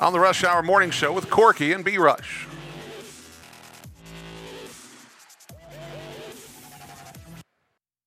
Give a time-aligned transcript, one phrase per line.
[0.00, 2.46] on the Rush Hour Morning Show with Corky and B Rush.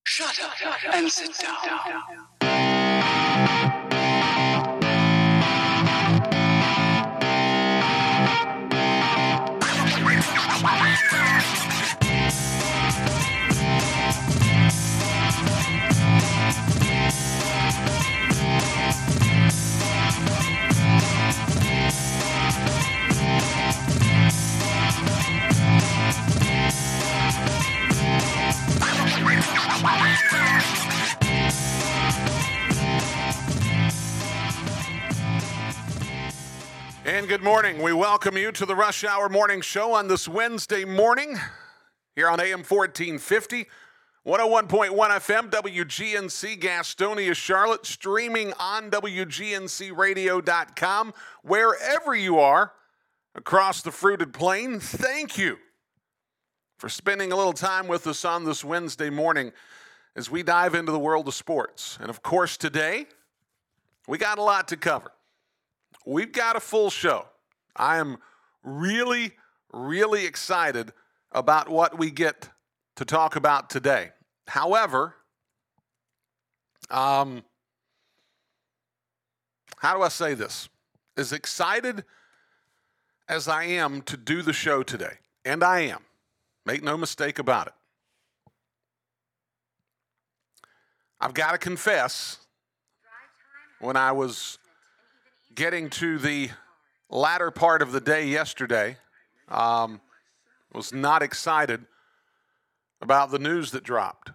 [0.05, 1.37] Shut up and sit
[2.41, 3.86] down.
[37.07, 37.81] And good morning.
[37.81, 41.37] We welcome you to the Rush Hour Morning Show on this Wednesday morning
[42.17, 43.65] here on AM 1450,
[44.25, 51.13] 101.1 FM, WGNC Gastonia, Charlotte, streaming on WGNCradio.com.
[51.43, 52.73] Wherever you are
[53.35, 55.59] across the fruited plain, thank you
[56.77, 59.53] for spending a little time with us on this Wednesday morning
[60.17, 61.97] as we dive into the world of sports.
[62.01, 63.05] And of course, today,
[64.09, 65.13] we got a lot to cover.
[66.07, 67.25] We've got a full show.
[67.75, 68.19] I am
[68.63, 69.33] really,
[69.73, 70.93] really excited
[71.33, 72.47] about what we get
[72.95, 74.11] to talk about today.
[74.47, 75.15] However,
[76.89, 77.43] um,
[79.75, 80.69] how do I say this?
[81.17, 82.05] As excited
[83.27, 85.99] as I am to do the show today, and I am,
[86.65, 87.73] make no mistake about it.
[91.19, 92.37] I've got to confess,
[93.79, 94.57] when I was
[95.57, 96.51] getting to the
[97.09, 98.95] latter part of the day yesterday,
[99.49, 99.99] um,
[100.71, 101.83] was not excited
[103.01, 104.31] about the news that dropped.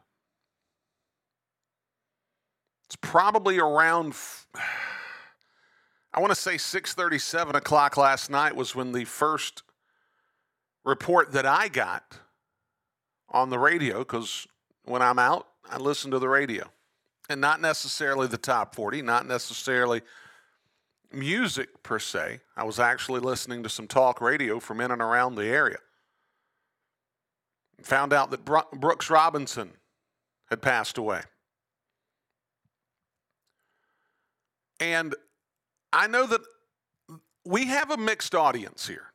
[2.86, 4.14] It's probably around,
[6.12, 9.62] I want to say 6:30, 7 o'clock last night was when the first
[10.84, 12.18] report that I got
[13.28, 14.48] on the radio, because
[14.84, 16.72] when I'm out, I listen to the radio.
[17.28, 20.02] And not necessarily the top 40, not necessarily
[21.14, 22.40] music per se.
[22.56, 25.78] I was actually listening to some talk radio from in and around the area.
[27.82, 29.72] Found out that Bro- Brooks Robinson
[30.48, 31.22] had passed away.
[34.78, 35.14] And
[35.92, 36.40] I know that
[37.44, 39.12] we have a mixed audience here.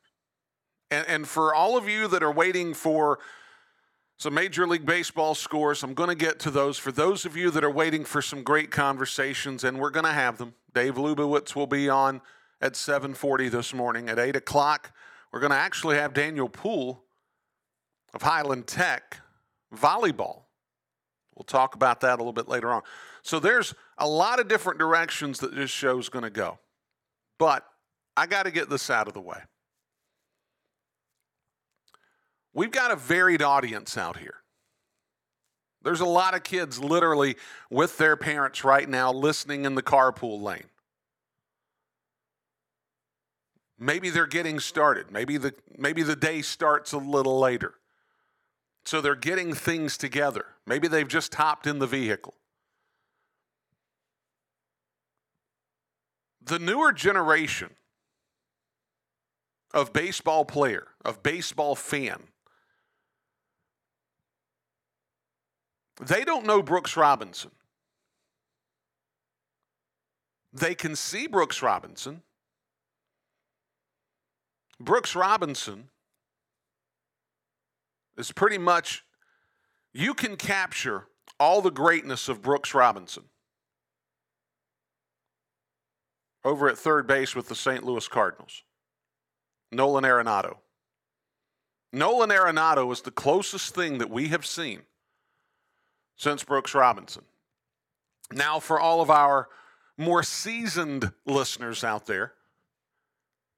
[0.91, 3.19] And, and for all of you that are waiting for
[4.17, 6.79] some Major League Baseball scores, I'm going to get to those.
[6.79, 10.11] For those of you that are waiting for some great conversations, and we're going to
[10.11, 12.21] have them, Dave Lubowicz will be on
[12.59, 14.09] at 7:40 this morning.
[14.09, 14.91] At 8 o'clock,
[15.31, 17.03] we're going to actually have Daniel Poole
[18.13, 19.17] of Highland Tech
[19.75, 20.41] volleyball.
[21.35, 22.81] We'll talk about that a little bit later on.
[23.21, 26.57] So there's a lot of different directions that this show's going to go.
[27.37, 27.63] But
[28.15, 29.37] I got to get this out of the way.
[32.57, 34.37] We've got a varied audience out here.
[35.83, 37.35] There's a lot of kids literally
[37.69, 40.63] with their parents right now listening in the carpool lane.
[43.77, 45.11] Maybe they're getting started.
[45.11, 47.75] Maybe the maybe the day starts a little later.
[48.85, 50.47] So they're getting things together.
[50.65, 52.33] Maybe they've just hopped in the vehicle.
[56.41, 57.75] The newer generation
[59.75, 62.23] of baseball player, of baseball fan,
[66.05, 67.51] they don't know Brooks Robinson.
[70.53, 72.21] They can see Brooks Robinson.
[74.79, 75.89] Brooks Robinson
[78.17, 79.03] is pretty much,
[79.93, 81.07] you can capture
[81.39, 83.23] all the greatness of Brooks Robinson
[86.43, 87.83] over at third base with the St.
[87.83, 88.63] Louis Cardinals.
[89.71, 90.57] Nolan Arenado.
[91.91, 94.83] Nolan Arenado is the closest thing that we have seen
[96.17, 97.23] since Brooks Robinson.
[98.31, 99.47] Now, for all of our
[99.97, 102.33] more seasoned listeners out there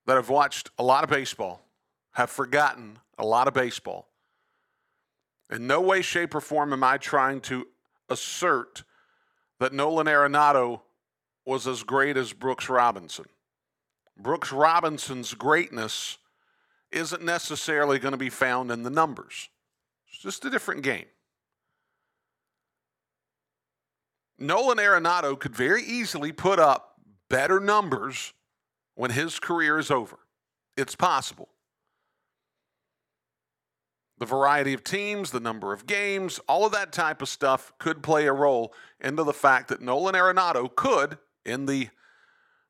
[0.05, 1.61] that have watched a lot of baseball,
[2.11, 4.07] have forgotten a lot of baseball,
[5.51, 7.67] in no way, shape, or form am I trying to
[8.09, 8.83] assert
[9.59, 10.81] that Nolan Arenado
[11.45, 13.25] was as great as Brooks Robinson.
[14.15, 16.17] Brooks Robinson's greatness
[16.91, 19.49] isn't necessarily going to be found in the numbers.
[20.07, 21.05] It's just a different game.
[24.39, 26.95] Nolan Arenado could very easily put up
[27.29, 28.33] better numbers
[28.95, 30.17] when his career is over.
[30.77, 31.49] It's possible.
[34.17, 38.03] The variety of teams, the number of games, all of that type of stuff could
[38.03, 41.89] play a role into the fact that Nolan Arenado could, in the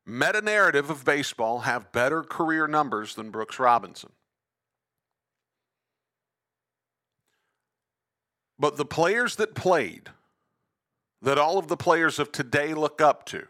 [0.06, 4.12] meta narrative of baseball, have better career numbers than Brooks Robinson.
[8.58, 10.10] But the players that played,
[11.22, 13.46] that all of the players of today look up to,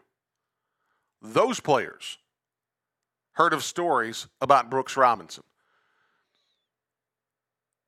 [1.22, 2.18] those players
[3.32, 5.44] heard of stories about Brooks Robinson.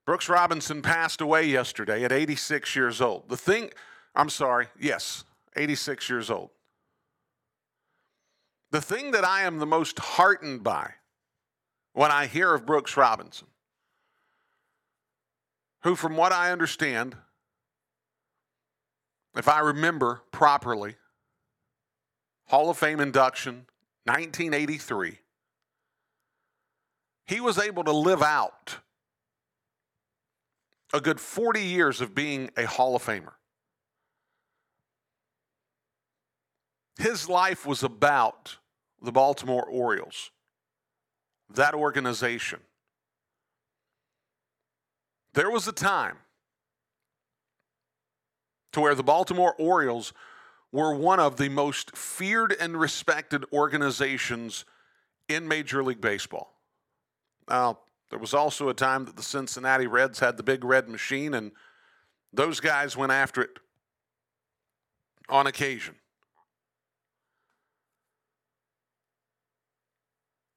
[0.06, 3.28] Brooks Robinson passed away yesterday at 86 years old.
[3.28, 3.70] The thing,
[4.14, 5.24] I'm sorry, yes,
[5.56, 6.50] 86 years old.
[8.70, 10.94] The thing that I am the most heartened by
[11.92, 13.48] when I hear of Brooks Robinson,
[15.82, 17.16] who, from what I understand,
[19.36, 20.96] if I remember properly,
[22.46, 23.66] Hall of Fame induction,
[24.04, 25.18] 1983,
[27.26, 28.78] he was able to live out
[30.92, 33.32] a good 40 years of being a Hall of Famer.
[36.98, 38.58] His life was about
[39.00, 40.30] the Baltimore Orioles,
[41.48, 42.60] that organization.
[45.34, 46.18] There was a time
[48.72, 50.12] to where the Baltimore Orioles
[50.72, 54.64] were one of the most feared and respected organizations
[55.28, 56.54] in Major League Baseball.
[57.48, 57.80] Now,
[58.10, 61.52] there was also a time that the Cincinnati Reds had the big red machine, and
[62.32, 63.58] those guys went after it
[65.28, 65.94] on occasion.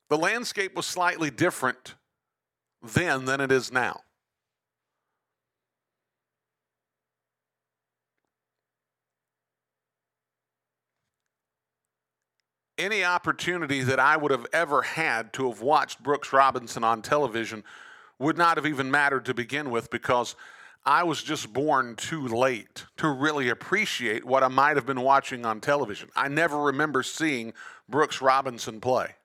[0.09, 1.95] The landscape was slightly different
[2.81, 4.01] then than it is now.
[12.77, 17.63] Any opportunity that I would have ever had to have watched Brooks Robinson on television
[18.19, 20.35] would not have even mattered to begin with because
[20.85, 25.45] I was just born too late to really appreciate what I might have been watching
[25.45, 26.09] on television.
[26.15, 27.53] I never remember seeing
[27.89, 29.15] Brooks Robinson play.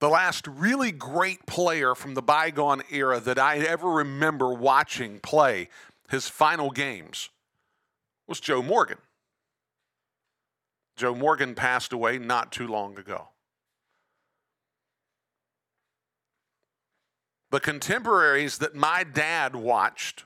[0.00, 5.68] The last really great player from the bygone era that I ever remember watching play
[6.10, 7.30] his final games
[8.26, 8.98] was Joe Morgan.
[10.96, 13.28] Joe Morgan passed away not too long ago.
[17.50, 20.24] The contemporaries that my dad watched,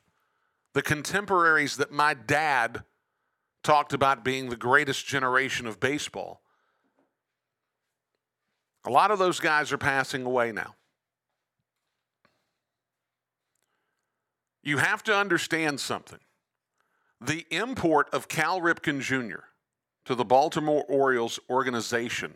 [0.74, 2.84] the contemporaries that my dad
[3.64, 6.42] talked about being the greatest generation of baseball,
[8.84, 10.76] a lot of those guys are passing away now.
[14.62, 16.20] You have to understand something.
[17.20, 19.46] The import of Cal Ripken Jr
[20.06, 22.34] to the Baltimore Orioles organization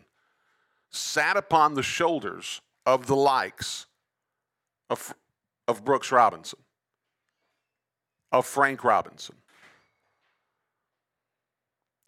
[0.89, 3.87] sat upon the shoulders of the likes
[4.89, 5.13] of,
[5.67, 6.59] of Brooks Robinson,
[8.31, 9.35] of Frank Robinson,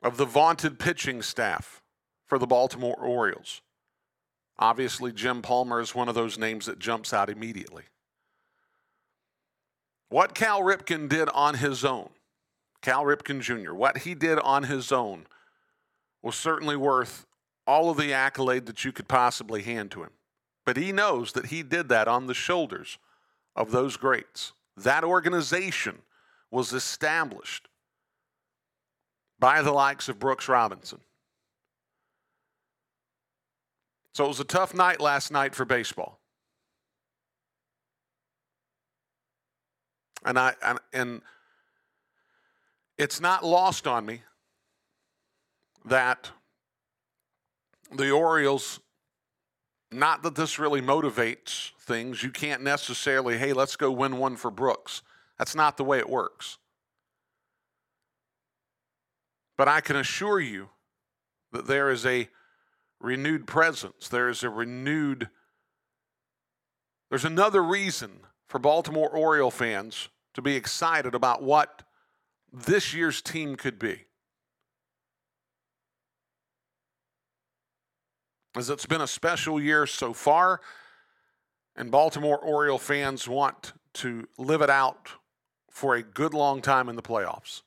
[0.03, 1.81] of the vaunted pitching staff
[2.25, 3.61] for the Baltimore Orioles.
[4.59, 7.83] Obviously, Jim Palmer is one of those names that jumps out immediately.
[10.09, 12.09] What Cal Ripken did on his own,
[12.81, 15.25] Cal Ripken Jr., what he did on his own
[16.23, 17.27] was certainly worth
[17.67, 20.11] all of the accolade that you could possibly hand to him.
[20.65, 22.97] But he knows that he did that on the shoulders
[23.55, 24.53] of those greats.
[24.77, 26.01] That organization
[26.49, 27.67] was established
[29.37, 31.01] by the likes of Brooks Robinson.
[34.13, 36.19] So it was a tough night last night for baseball.
[40.23, 41.21] And I and, and
[42.97, 44.21] it's not lost on me
[45.85, 46.31] that
[47.91, 48.79] the Orioles,
[49.91, 54.49] not that this really motivates things, you can't necessarily, hey, let's go win one for
[54.49, 55.01] Brooks.
[55.37, 56.57] That's not the way it works.
[59.57, 60.69] But I can assure you
[61.51, 62.29] that there is a
[62.99, 64.07] renewed presence.
[64.07, 65.29] There is a renewed,
[67.09, 71.83] there's another reason for Baltimore Oriole fans to be excited about what
[72.51, 74.05] this year's team could be.
[78.55, 80.61] As it's been a special year so far,
[81.75, 85.09] and Baltimore Oriole fans want to live it out
[85.69, 87.63] for a good long time in the playoffs.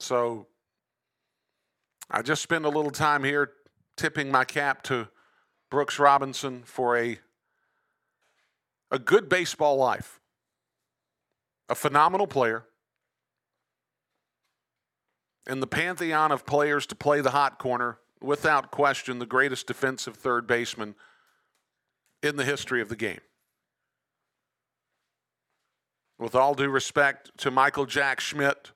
[0.00, 0.46] So
[2.10, 3.52] I just spend a little time here
[3.96, 5.08] tipping my cap to
[5.70, 7.18] Brooks Robinson for a
[8.90, 10.18] a good baseball life.
[11.68, 12.64] A phenomenal player.
[15.46, 20.16] In the pantheon of players to play the hot corner, without question, the greatest defensive
[20.16, 20.94] third baseman
[22.22, 23.20] in the history of the game.
[26.18, 28.72] With all due respect to Michael Jack Schmidt,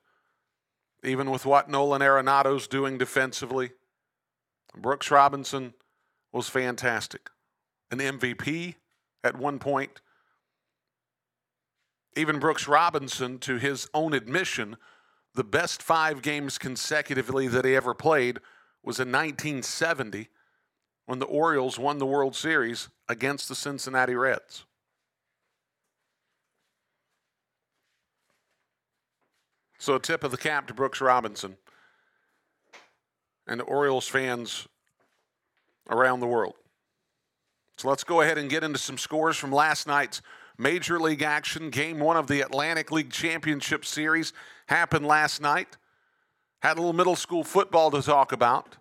[1.03, 3.71] even with what Nolan Arenado's doing defensively,
[4.75, 5.75] Brooks Robinson
[6.31, 7.29] was fantastic.
[7.91, 8.75] An MVP
[9.23, 10.01] at one point.
[12.17, 14.77] Even Brooks Robinson, to his own admission,
[15.35, 18.39] the best five games consecutively that he ever played
[18.81, 20.29] was in 1970
[21.05, 24.65] when the Orioles won the World Series against the Cincinnati Reds.
[29.77, 31.57] So, a tip of the cap to Brooks Robinson
[33.45, 34.67] and to Orioles fans
[35.89, 36.55] around the world.
[37.77, 40.21] So, let's go ahead and get into some scores from last night's
[40.57, 41.69] Major League action.
[41.69, 44.33] Game one of the Atlantic League Championship Series
[44.67, 45.77] happened last night.
[46.61, 48.77] Had a little middle school football to talk about.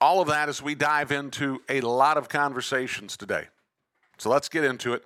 [0.00, 3.48] All of that as we dive into a lot of conversations today.
[4.18, 5.02] So let's get into it.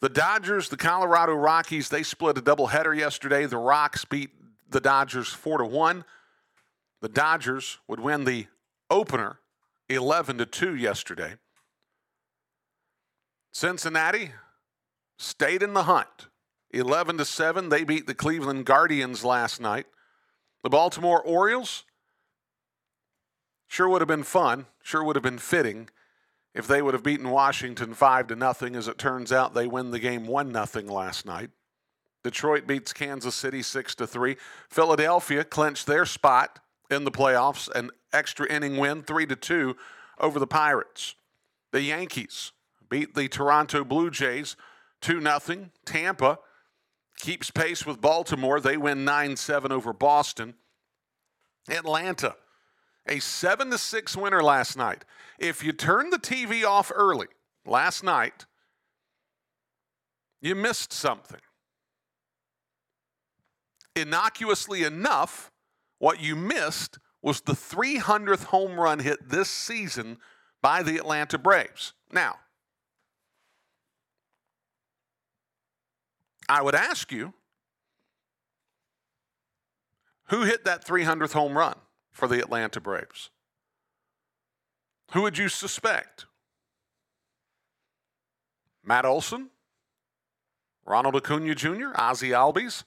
[0.00, 3.46] The Dodgers, the Colorado Rockies, they split a doubleheader yesterday.
[3.46, 4.30] The Rocks beat
[4.68, 6.04] the Dodgers 4 to 1.
[7.00, 8.46] The Dodgers would win the
[8.90, 9.38] opener
[9.88, 11.34] 11 to 2 yesterday.
[13.52, 14.32] Cincinnati
[15.22, 16.28] stayed in the hunt.
[16.70, 19.86] 11 to 7, they beat the Cleveland Guardians last night.
[20.62, 21.84] The Baltimore Orioles
[23.68, 25.88] sure would have been fun, sure would have been fitting
[26.54, 28.74] if they would have beaten Washington 5 to nothing.
[28.74, 31.50] As it turns out, they win the game 1 nothing last night.
[32.24, 34.36] Detroit beats Kansas City 6 to 3.
[34.70, 36.60] Philadelphia clinched their spot
[36.90, 39.76] in the playoffs, an extra inning win 3 to 2
[40.18, 41.16] over the Pirates.
[41.72, 42.52] The Yankees
[42.88, 44.56] beat the Toronto Blue Jays
[45.02, 45.70] 2 0.
[45.84, 46.38] Tampa
[47.18, 48.60] keeps pace with Baltimore.
[48.60, 50.54] They win 9 7 over Boston.
[51.68, 52.34] Atlanta,
[53.06, 55.04] a 7 6 winner last night.
[55.38, 57.28] If you turn the TV off early
[57.66, 58.46] last night,
[60.40, 61.40] you missed something.
[63.94, 65.52] Innocuously enough,
[65.98, 70.18] what you missed was the 300th home run hit this season
[70.60, 71.92] by the Atlanta Braves.
[72.10, 72.36] Now,
[76.52, 77.32] I would ask you
[80.24, 81.76] who hit that 300th home run
[82.10, 83.30] for the Atlanta Braves?
[85.12, 86.26] Who would you suspect?
[88.84, 89.48] Matt Olson?
[90.84, 92.84] Ronald Acuna Jr., Ozzie Albies?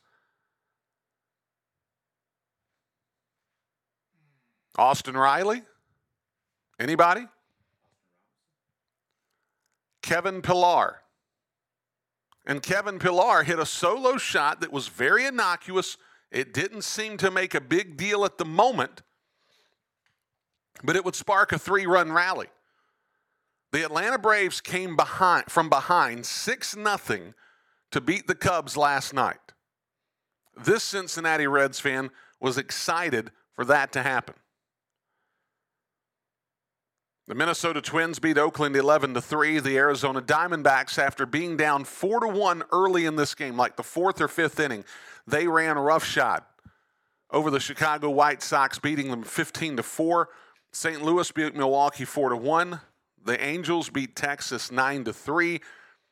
[4.77, 5.63] Austin Riley?
[6.79, 7.25] Anybody?
[10.03, 11.01] Kevin Pillar.
[12.45, 15.97] And Kevin Pillar hit a solo shot that was very innocuous.
[16.31, 19.01] It didn't seem to make a big deal at the moment,
[20.83, 22.47] but it would spark a three run rally.
[23.71, 27.33] The Atlanta Braves came behind from behind 6 0
[27.91, 29.53] to beat the Cubs last night.
[30.55, 34.35] This Cincinnati Reds fan was excited for that to happen.
[37.27, 39.59] The Minnesota Twins beat Oakland 11 to 3.
[39.59, 43.83] The Arizona Diamondbacks after being down 4 to 1 early in this game, like the
[43.83, 44.85] 4th or 5th inning,
[45.25, 46.43] they ran roughshod
[47.31, 50.29] over the Chicago White Sox beating them 15 to 4.
[50.71, 51.01] St.
[51.01, 52.79] Louis beat Milwaukee 4 to 1.
[53.25, 55.61] The Angels beat Texas 9 to 3.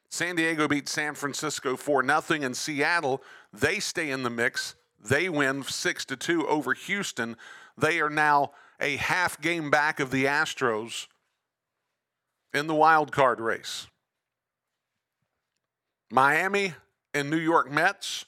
[0.10, 4.74] San Diego beat San Francisco 4 0 and Seattle, they stay in the mix.
[5.00, 7.38] They win 6 to 2 over Houston.
[7.78, 8.52] They are now
[8.84, 11.08] a half game back of the Astros
[12.54, 13.88] in the wild card race.
[16.12, 16.74] Miami
[17.14, 18.26] and New York Mets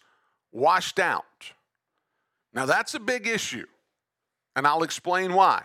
[0.52, 1.52] washed out.
[2.54, 3.66] Now, that's a big issue,
[4.56, 5.64] and I'll explain why.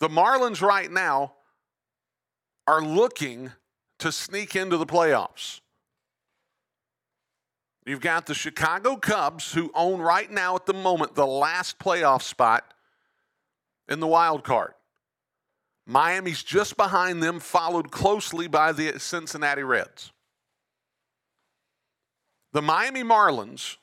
[0.00, 1.34] The Marlins right now
[2.66, 3.52] are looking
[4.00, 5.60] to sneak into the playoffs.
[7.86, 12.22] You've got the Chicago Cubs, who own right now at the moment the last playoff
[12.22, 12.73] spot
[13.88, 14.74] in the wild card.
[15.86, 20.12] Miami's just behind them, followed closely by the Cincinnati Reds.
[22.52, 23.76] The Miami Marlins,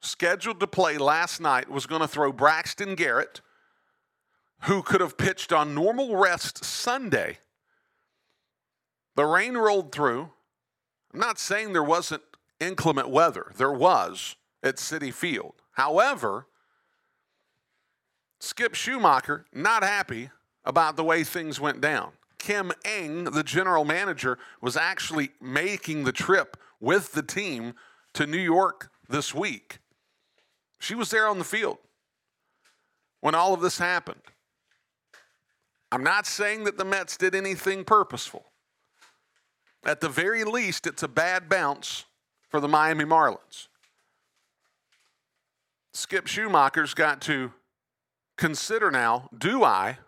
[0.00, 3.40] scheduled to play last night, was going to throw Braxton Garrett,
[4.62, 7.38] who could have pitched on normal rest Sunday.
[9.16, 10.30] The rain rolled through.
[11.12, 12.22] I'm not saying there wasn't
[12.60, 15.54] inclement weather, there was at Citi Field.
[15.72, 16.46] However,
[18.42, 20.28] Skip Schumaker, not happy
[20.64, 22.10] about the way things went down.
[22.38, 27.74] Kim Ng, the general manager, was actually making the trip with the team
[28.14, 29.78] to New York this week.
[30.80, 31.78] She was there on the field
[33.20, 34.22] when all of this happened.
[35.92, 38.46] I'm not saying that the Mets did anything purposeful.
[39.84, 42.06] At the very least, it's a bad bounce
[42.48, 43.68] for the Miami Marlins.
[45.92, 47.52] Skip Schumaker's got to
[48.36, 49.98] consider now do I,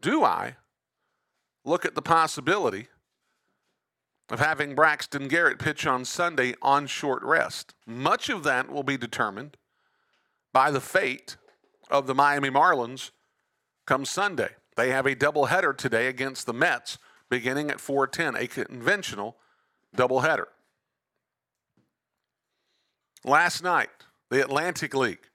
[0.00, 0.56] do I
[1.64, 2.88] look at the possibility
[4.30, 7.74] of having Braxton Garrett pitch on Sunday on short rest?
[7.86, 9.56] Much of that will be determined
[10.52, 11.36] by the fate
[11.90, 13.10] of the Miami Marlins
[13.86, 14.50] come Sunday.
[14.76, 19.36] They have a doubleheader today against the Mets beginning at 4:10, a conventional
[19.96, 20.46] doubleheader.
[23.24, 23.90] Last night,
[24.30, 25.30] the Atlantic League.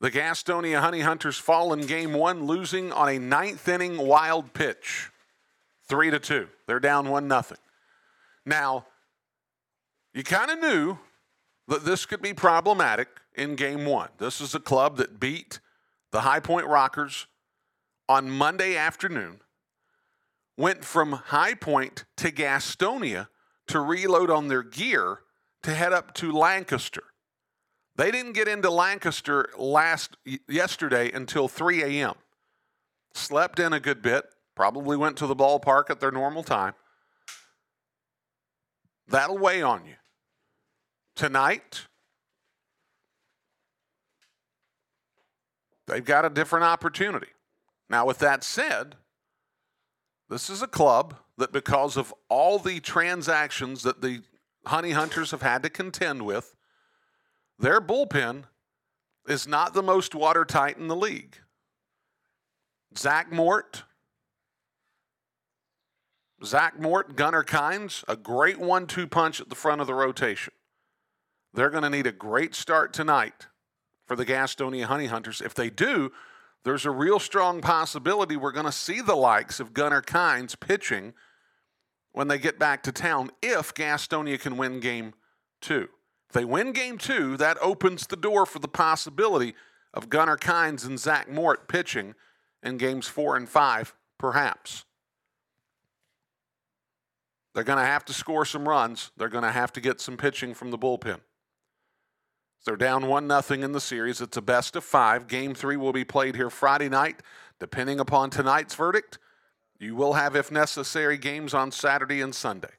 [0.00, 5.10] The Gastonia Honey Hunters fall in game one, losing on a ninth inning wild pitch.
[5.88, 6.48] Three to two.
[6.66, 7.58] They're down one nothing.
[8.44, 8.86] Now,
[10.12, 10.98] you kind of knew
[11.68, 14.08] that this could be problematic in game one.
[14.18, 15.60] This is a club that beat
[16.12, 17.26] the High Point Rockers
[18.08, 19.40] on Monday afternoon,
[20.56, 23.28] went from High Point to Gastonia
[23.66, 25.20] to reload on their gear
[25.62, 27.02] to head up to Lancaster.
[27.96, 32.14] They didn't get into Lancaster last yesterday until 3 a.m.
[33.14, 36.74] Slept in a good bit, probably went to the ballpark at their normal time.
[39.08, 39.94] That'll weigh on you.
[41.14, 41.86] Tonight,
[45.86, 47.28] they've got a different opportunity.
[47.88, 48.96] Now, with that said,
[50.28, 54.22] this is a club that, because of all the transactions that the
[54.66, 56.55] honey hunters have had to contend with,
[57.58, 58.44] their bullpen
[59.28, 61.38] is not the most watertight in the league.
[62.96, 63.84] Zach Mort,
[66.44, 70.52] Zach Mort, Gunnar Kynes, a great one two punch at the front of the rotation.
[71.52, 73.46] They're going to need a great start tonight
[74.06, 75.40] for the Gastonia Honey Hunters.
[75.40, 76.12] If they do,
[76.64, 81.14] there's a real strong possibility we're going to see the likes of Gunnar Kynes pitching
[82.12, 85.14] when they get back to town if Gastonia can win game
[85.60, 85.88] two.
[86.28, 89.54] If they win game two, that opens the door for the possibility
[89.94, 92.14] of Gunnar Kynes and Zach Mort pitching
[92.62, 94.84] in games four and five, perhaps.
[97.54, 99.12] They're going to have to score some runs.
[99.16, 101.20] They're going to have to get some pitching from the bullpen.
[102.66, 104.20] They're down 1 0 in the series.
[104.20, 105.28] It's a best of five.
[105.28, 107.22] Game three will be played here Friday night.
[107.60, 109.18] Depending upon tonight's verdict,
[109.78, 112.72] you will have, if necessary, games on Saturday and Sunday.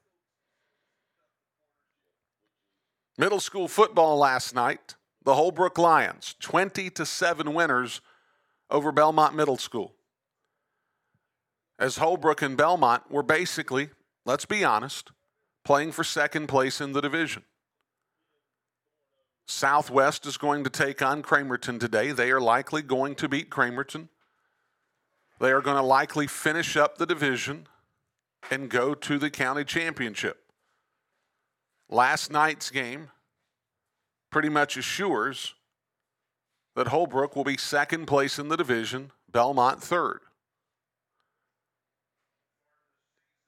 [3.17, 8.01] Middle school football last night, the Holbrook Lions, 20 to 7 winners
[8.69, 9.95] over Belmont Middle School.
[11.79, 13.89] As Holbrook and Belmont were basically,
[14.25, 15.11] let's be honest,
[15.65, 17.43] playing for second place in the division.
[19.47, 22.11] Southwest is going to take on Cramerton today.
[22.11, 24.09] They are likely going to beat Cramerton.
[25.39, 27.67] They are going to likely finish up the division
[28.51, 30.46] and go to the county championship.
[31.89, 33.09] Last night's game
[34.29, 35.53] pretty much assures
[36.75, 40.19] that Holbrook will be second place in the division, Belmont third.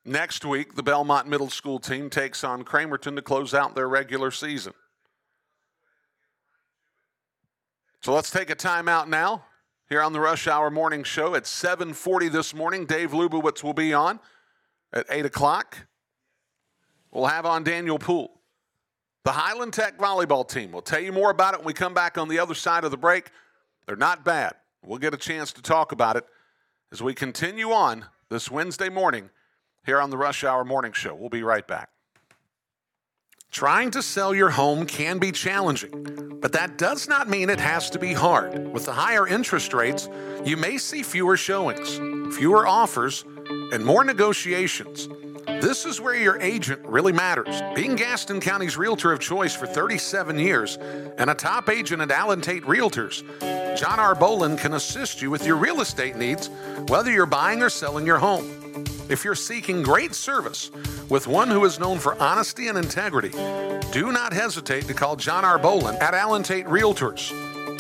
[0.06, 4.32] Next week, the Belmont Middle School team takes on Cramerton to close out their regular
[4.32, 4.74] season.
[8.02, 9.46] So let's take a timeout now
[9.90, 12.86] here on the Rush Hour Morning Show at 7:40 this morning.
[12.86, 14.20] Dave Lubowicz will be on
[14.94, 15.86] at 8 o'clock.
[17.12, 18.32] We'll have on Daniel Poole.
[19.26, 20.72] The Highland Tech volleyball team.
[20.72, 22.92] We'll tell you more about it when we come back on the other side of
[22.92, 23.32] the break.
[23.86, 24.54] They're not bad.
[24.84, 26.26] We'll get a chance to talk about it
[26.92, 29.30] as we continue on this Wednesday morning
[29.86, 31.16] here on the Rush Hour Morning Show.
[31.16, 31.90] We'll be right back.
[33.52, 37.90] Trying to sell your home can be challenging, but that does not mean it has
[37.90, 38.72] to be hard.
[38.72, 40.08] With the higher interest rates,
[40.46, 41.98] you may see fewer showings,
[42.38, 43.26] fewer offers,
[43.74, 45.10] and more negotiations.
[45.62, 47.62] This is where your agent really matters.
[47.76, 50.78] Being Gaston County's realtor of choice for 37 years
[51.18, 53.24] and a top agent at Allen Tate Realtors,
[53.78, 56.50] John Arbolin can assist you with your real estate needs,
[56.88, 58.50] whether you're buying or selling your home.
[59.10, 60.72] If you're seeking great service
[61.10, 63.32] with one who is known for honesty and integrity,
[63.92, 67.34] do not hesitate to call John Arbolin at Allen Tate Realtors.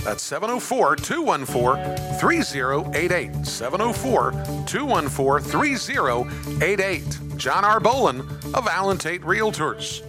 [0.04, 3.46] That's 704 214 3088.
[3.46, 4.32] 704
[4.65, 7.29] 214 3088.
[7.39, 7.80] John R.
[7.80, 8.19] Bolin
[8.54, 10.09] of Allen Tate Realtors.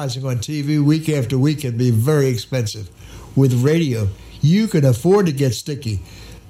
[0.01, 2.89] on TV week after week can be very expensive.
[3.35, 4.07] With radio,
[4.41, 5.99] you can afford to get sticky.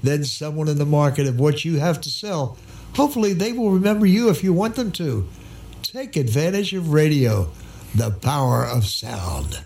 [0.01, 2.57] Then someone in the market of what you have to sell,
[2.95, 5.27] hopefully they will remember you if you want them to.
[5.83, 7.51] Take advantage of radio,
[7.93, 9.65] the power of sound.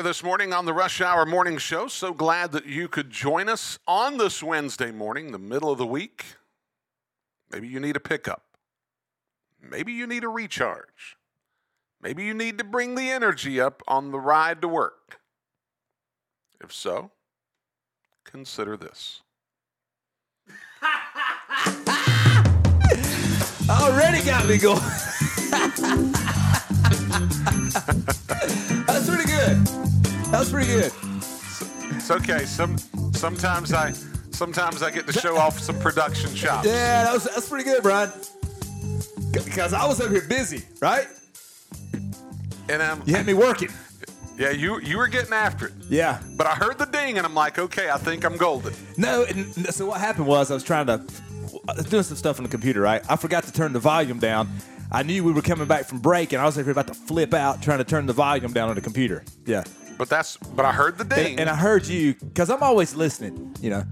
[0.00, 1.86] here this morning on the Rush Hour Morning Show.
[1.86, 5.86] So glad that you could join us on this Wednesday morning, the middle of the
[5.86, 6.24] week.
[7.52, 8.42] Maybe you need a pickup.
[9.60, 11.18] Maybe you need a recharge.
[12.00, 15.20] Maybe you need to bring the energy up on the ride to work.
[16.64, 17.10] If so,
[18.24, 19.20] consider this.
[23.68, 24.80] Already got me going.
[28.86, 29.89] That's pretty good.
[30.30, 30.92] That's pretty good.
[31.96, 32.44] It's okay.
[32.44, 32.78] Some
[33.12, 33.92] sometimes I
[34.30, 36.66] sometimes I get to show off some production chops.
[36.66, 38.10] Yeah, that was, that's pretty good, Brian.
[39.32, 41.06] Because I was up here busy, right?
[42.68, 43.68] And um, You had me working.
[44.38, 45.72] yeah, you you were getting after it.
[45.88, 46.20] Yeah.
[46.36, 48.72] But I heard the ding and I'm like, okay, I think I'm golden.
[48.96, 51.04] No, and so what happened was I was trying to
[51.68, 53.02] I was doing some stuff on the computer, right?
[53.10, 54.48] I forgot to turn the volume down.
[54.92, 57.32] I knew we were coming back from break, and I was here about to flip
[57.34, 59.22] out trying to turn the volume down on the computer.
[59.46, 59.62] Yeah.
[60.00, 61.32] But that's but I heard the ding.
[61.32, 63.54] And, and I heard you because I'm always listening.
[63.60, 63.84] You know,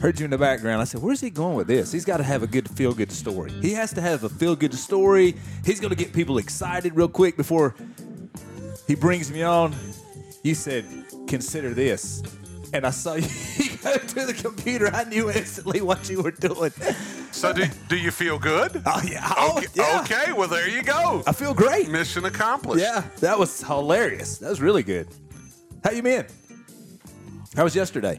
[0.00, 0.82] heard you in the background.
[0.82, 1.92] I said, "Where's he going with this?
[1.92, 3.52] He's got to have a good feel good story.
[3.62, 5.36] He has to have a feel good story.
[5.64, 7.76] He's going to get people excited real quick before
[8.88, 9.72] he brings me on."
[10.42, 10.84] You said,
[11.28, 12.24] "Consider this."
[12.72, 13.28] And I saw you
[13.84, 14.88] go to the computer.
[14.92, 16.72] I knew instantly what you were doing.
[17.30, 18.82] so do, do you feel good?
[18.84, 19.32] Oh yeah.
[19.36, 20.00] Oh, okay, yeah.
[20.00, 21.22] okay, well there you go.
[21.24, 21.88] I feel great.
[21.88, 22.82] Mission accomplished.
[22.82, 24.38] Yeah, that was hilarious.
[24.38, 25.06] That was really good.
[25.86, 26.26] How you been?
[27.54, 28.18] How was yesterday?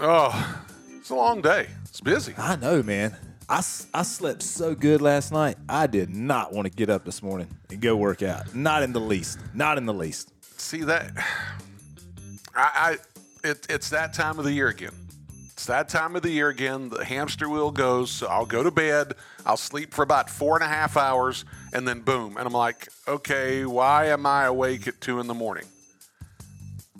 [0.00, 0.64] Oh,
[0.96, 1.68] it's a long day.
[1.84, 2.34] It's busy.
[2.36, 3.16] I know, man.
[3.48, 3.58] I,
[3.94, 5.56] I slept so good last night.
[5.68, 8.52] I did not want to get up this morning and go work out.
[8.52, 9.38] Not in the least.
[9.54, 10.32] Not in the least.
[10.60, 11.12] See that?
[12.52, 12.96] I,
[13.44, 14.90] I it, it's that time of the year again.
[15.52, 16.88] It's that time of the year again.
[16.88, 18.10] The hamster wheel goes.
[18.10, 19.14] So I'll go to bed.
[19.46, 22.36] I'll sleep for about four and a half hours, and then boom.
[22.38, 25.66] And I'm like, okay, why am I awake at two in the morning?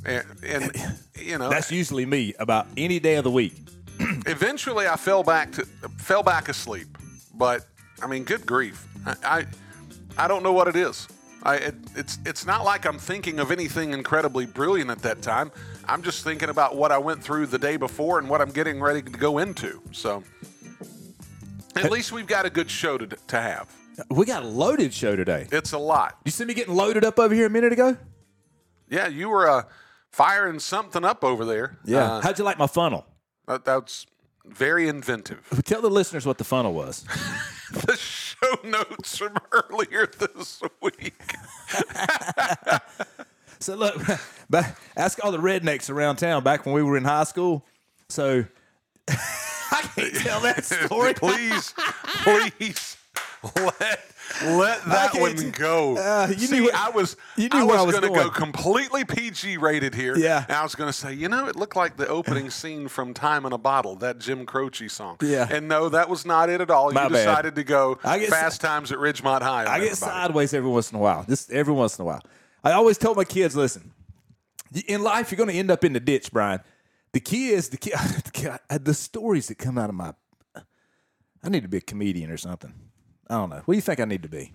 [0.04, 3.54] And, and you know, That's usually me about any day of the week.
[4.26, 5.64] eventually I fell back to
[5.98, 6.98] fell back asleep.
[7.34, 7.66] But
[8.02, 8.86] I mean, good grief.
[9.06, 9.46] I, I,
[10.24, 11.08] I don't know what it is.
[11.42, 15.52] I, it, it's it's not like I'm thinking of anything incredibly brilliant at that time.
[15.86, 18.80] I'm just thinking about what I went through the day before and what I'm getting
[18.80, 19.82] ready to go into.
[19.92, 20.24] So,
[21.76, 23.70] at least we've got a good show to, to have.
[24.08, 25.46] We got a loaded show today.
[25.52, 26.18] It's a lot.
[26.24, 27.96] You see me getting loaded up over here a minute ago?
[28.88, 29.62] Yeah, you were uh,
[30.14, 31.76] firing something up over there.
[31.92, 33.04] Uh, How'd you like my funnel?
[33.48, 34.06] that, that's
[34.46, 35.40] very inventive.
[35.64, 37.02] Tell the listeners what the funnel was.
[37.72, 41.14] the show notes from earlier this week.
[43.60, 43.96] So look,
[44.50, 47.64] back, ask all the rednecks around town back when we were in high school.
[48.10, 48.44] So
[49.08, 51.14] I can't tell that story.
[51.14, 51.72] please,
[52.24, 52.98] please
[53.56, 54.00] let
[54.42, 55.96] let that one go.
[55.96, 59.04] Uh, you See, knew I was you knew I was was going to go completely
[59.04, 60.16] PG rated here.
[60.16, 60.44] Yeah.
[60.48, 63.12] and I was going to say, you know, it looked like the opening scene from
[63.14, 65.18] Time in a Bottle, that Jim Croce song.
[65.20, 65.46] Yeah.
[65.50, 66.90] and no, that was not it at all.
[66.92, 67.16] My you bad.
[67.16, 69.62] decided to go get Fast Times at Ridgemont High.
[69.62, 69.94] I get everybody.
[69.96, 71.24] sideways every once in a while.
[71.28, 72.22] Just every once in a while.
[72.62, 73.92] I always tell my kids, listen,
[74.86, 76.60] in life you're going to end up in the ditch, Brian.
[77.12, 77.90] The key is the key,
[78.24, 80.14] the, key- the stories that come out of my.
[81.42, 82.72] I need to be a comedian or something.
[83.28, 83.62] I don't know.
[83.64, 84.52] What do you think I need to be?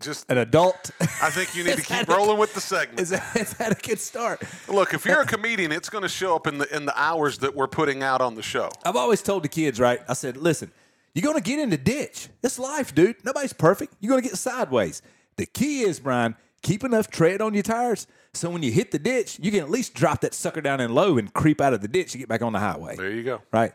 [0.00, 0.90] Just, An adult?
[1.00, 3.00] I think you need to keep a- rolling with the segment.
[3.00, 4.42] is, that, is that a good start?
[4.68, 7.38] Look, if you're a comedian, it's going to show up in the in the hours
[7.38, 8.70] that we're putting out on the show.
[8.84, 10.00] I've always told the kids, right?
[10.08, 10.72] I said, listen,
[11.14, 12.28] you're going to get in the ditch.
[12.42, 13.16] It's life, dude.
[13.24, 13.94] Nobody's perfect.
[14.00, 15.02] You're going to get sideways.
[15.36, 18.98] The key is, Brian, keep enough tread on your tires so when you hit the
[18.98, 21.82] ditch, you can at least drop that sucker down in low and creep out of
[21.82, 22.96] the ditch and get back on the highway.
[22.96, 23.42] There you go.
[23.52, 23.72] Right.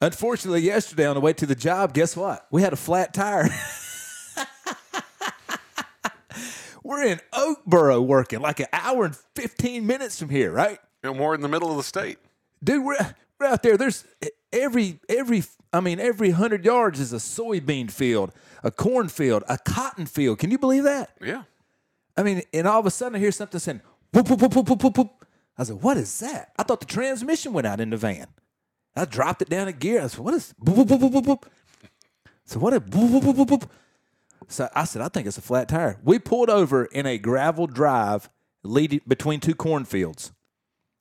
[0.00, 2.46] Unfortunately, yesterday on the way to the job, guess what?
[2.50, 3.48] We had a flat tire.
[6.84, 10.78] We're in Oakboro working like an hour and 15 minutes from here, right?
[11.02, 12.18] Know, more in the middle of the state.
[12.62, 12.96] dude we're,
[13.38, 14.04] we're out there there's
[14.52, 18.32] every every i mean every 100 yards is a soybean field
[18.64, 21.42] a cornfield a cotton field can you believe that Yeah.
[22.16, 23.82] i mean and all of a sudden i hear something saying
[24.12, 25.24] whoop whoop whoop whoop whoop whoop, whoop.
[25.58, 28.26] i said what is that i thought the transmission went out in the van
[28.96, 31.50] i dropped it down a gear i said what is whoop, whoop, whoop, whoop, whoop.
[32.44, 33.70] so what is whoop, whoop, whoop, whoop, whoop.
[34.48, 37.66] so i said i think it's a flat tire we pulled over in a gravel
[37.66, 38.28] drive
[38.66, 40.32] leading between two cornfields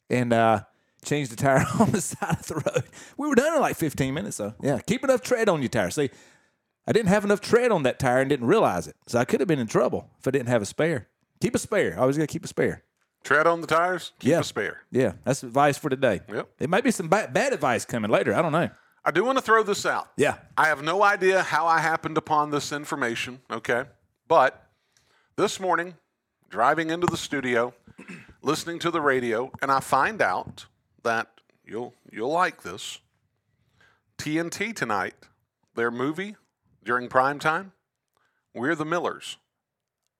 [0.09, 0.61] and uh,
[1.03, 2.83] changed the tire on the side of the road.
[3.17, 4.53] We were done in like 15 minutes, though.
[4.61, 5.89] Yeah, keep enough tread on your tire.
[5.89, 6.09] See,
[6.87, 9.39] I didn't have enough tread on that tire and didn't realize it, so I could
[9.39, 11.07] have been in trouble if I didn't have a spare.
[11.41, 11.95] Keep a spare.
[11.97, 12.83] I always to keep a spare.
[13.25, 14.13] Tread on the tires.
[14.19, 14.39] Keep Yeah.
[14.39, 14.83] a spare.
[14.91, 16.21] Yeah, that's advice for today.
[16.29, 16.47] Yep.
[16.59, 18.33] There might be some ba- bad advice coming later.
[18.33, 18.69] I don't know.
[19.03, 20.09] I do want to throw this out.
[20.15, 20.37] Yeah.
[20.57, 23.85] I have no idea how I happened upon this information, okay?
[24.27, 24.67] But
[25.35, 25.95] this morning,
[26.49, 27.73] driving into the studio,
[28.41, 30.67] listening to the radio, and I find out
[31.03, 31.27] that
[31.65, 32.99] you'll you'll like this.
[34.17, 35.15] TNT tonight,
[35.75, 36.35] their movie
[36.83, 37.73] during prime time,
[38.53, 39.37] We're the Millers.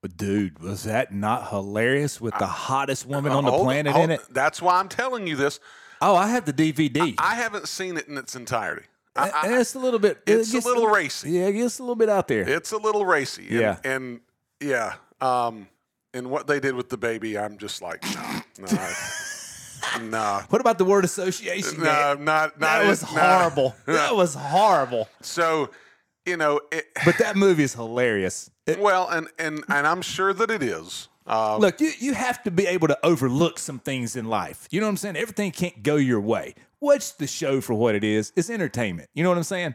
[0.05, 4.03] But dude, was that not hilarious with the hottest woman on the Hold- planet hold-
[4.03, 4.21] in it?
[4.29, 5.59] That's why I'm telling you this.
[5.99, 7.15] Oh, I have the DVD.
[7.17, 8.83] I haven't seen it in its entirety.
[9.15, 10.21] I- I- it's a little bit.
[10.27, 11.31] it it's a little racy.
[11.31, 12.47] Yeah, it gets a little bit out there.
[12.47, 13.47] It's a little racy.
[13.49, 13.77] And, Yeah.
[13.83, 14.19] And
[14.59, 14.93] yeah.
[15.21, 15.69] Um,
[16.13, 18.87] and what they did with the baby, I'm just like, no, no,
[20.01, 21.79] no, What about the word association?
[21.79, 22.25] no, man?
[22.25, 23.75] not, not that was horrible.
[23.87, 25.09] That was horrible.
[25.21, 25.71] So,
[26.25, 28.49] you know, it, But that movie is hilarious.
[28.65, 31.07] It- well, and and and I'm sure that it is.
[31.27, 34.67] Uh, look, you, you have to be able to overlook some things in life.
[34.69, 35.15] You know what I'm saying?
[35.17, 36.53] Everything can't go your way.
[36.79, 38.31] Watch the show for what it is.
[38.35, 39.09] It's entertainment.
[39.15, 39.73] You know what I'm saying?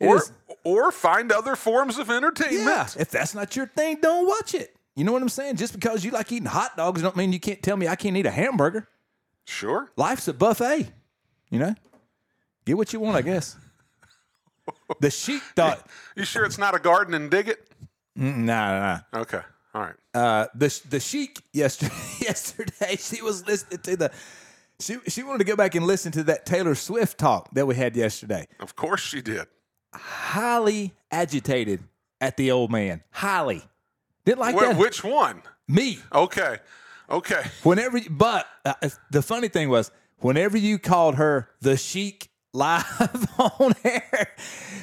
[0.00, 0.32] It or is-
[0.64, 2.64] or find other forms of entertainment.
[2.66, 2.86] yeah.
[2.98, 4.74] If that's not your thing, don't watch it.
[4.96, 5.56] You know what I'm saying?
[5.56, 8.16] Just because you like eating hot dogs don't mean you can't tell me I can't
[8.16, 8.88] eat a hamburger.
[9.44, 9.90] Sure.
[9.96, 10.88] Life's a buffet.
[11.50, 11.74] You know?
[12.66, 13.56] Get what you want, I guess.
[15.00, 17.68] The sheik thought, You sure it's not a garden and dig it?
[18.16, 19.20] nah, nah, nah.
[19.20, 19.40] Okay.
[19.74, 19.94] All right.
[20.14, 24.10] uh, the the sheik yesterday yesterday she was listening to the
[24.80, 27.74] she she wanted to go back and listen to that Taylor Swift talk that we
[27.76, 28.46] had yesterday.
[28.60, 29.46] Of course she did.
[29.94, 31.80] Highly agitated
[32.20, 33.02] at the old man.
[33.10, 33.62] Highly
[34.24, 34.76] didn't like Wh- that.
[34.78, 35.42] which one?
[35.68, 35.98] Me.
[36.12, 36.58] Okay.
[37.10, 37.42] Okay.
[37.62, 38.74] Whenever, but uh,
[39.10, 44.28] the funny thing was, whenever you called her the sheik live on air,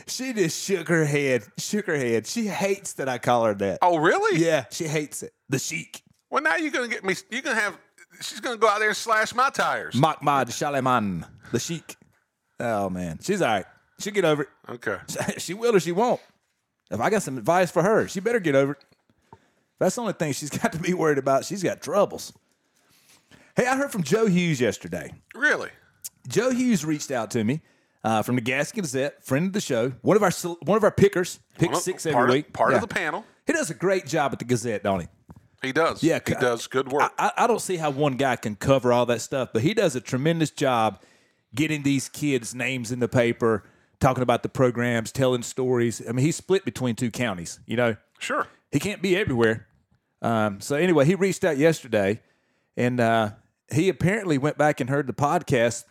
[0.08, 1.43] she just shook her head.
[1.58, 2.28] Shook her head.
[2.28, 3.80] She hates that I call her that.
[3.82, 4.39] Oh, really?
[4.43, 5.34] Yeah, she hates it.
[5.49, 6.01] The sheik.
[6.30, 7.15] Well, now you're gonna get me.
[7.30, 7.78] You're gonna have.
[8.21, 9.95] She's gonna go out there and slash my tires.
[9.95, 11.95] Mahmoud Shaleman, the sheik.
[12.60, 13.65] Oh man, she's all right.
[13.99, 14.49] She'll get over it.
[14.69, 14.97] Okay.
[15.38, 16.19] she will or she won't.
[16.91, 18.84] If I got some advice for her, she better get over it.
[19.80, 21.45] That's the only thing she's got to be worried about.
[21.45, 22.34] She's got troubles.
[23.56, 25.13] Hey, I heard from Joe Hughes yesterday.
[25.34, 25.69] Really?
[26.27, 27.61] Joe Hughes reached out to me.
[28.03, 30.29] uh, from the Gaston Gazette, friend of the show, one of our
[30.61, 32.53] one of our pickers, pick of- six part every of- week.
[32.53, 32.75] part Yeah.
[32.75, 33.25] of the panel.
[33.47, 35.07] He does a great job at the Gazette, don't he?
[35.63, 36.03] He does.
[36.03, 37.11] Yeah, he does good work.
[37.17, 39.95] I, I don't see how one guy can cover all that stuff, but he does
[39.95, 41.01] a tremendous job
[41.55, 43.63] getting these kids' names in the paper,
[43.99, 45.99] talking about the programs, telling stories.
[46.07, 47.59] I mean, he's split between two counties.
[47.65, 48.45] You know, sure.
[48.71, 49.65] he can't be everywhere.
[50.21, 52.21] Um, so anyway, he reached out yesterday,
[52.77, 53.31] and uh,
[53.73, 55.85] he apparently went back and heard the podcast,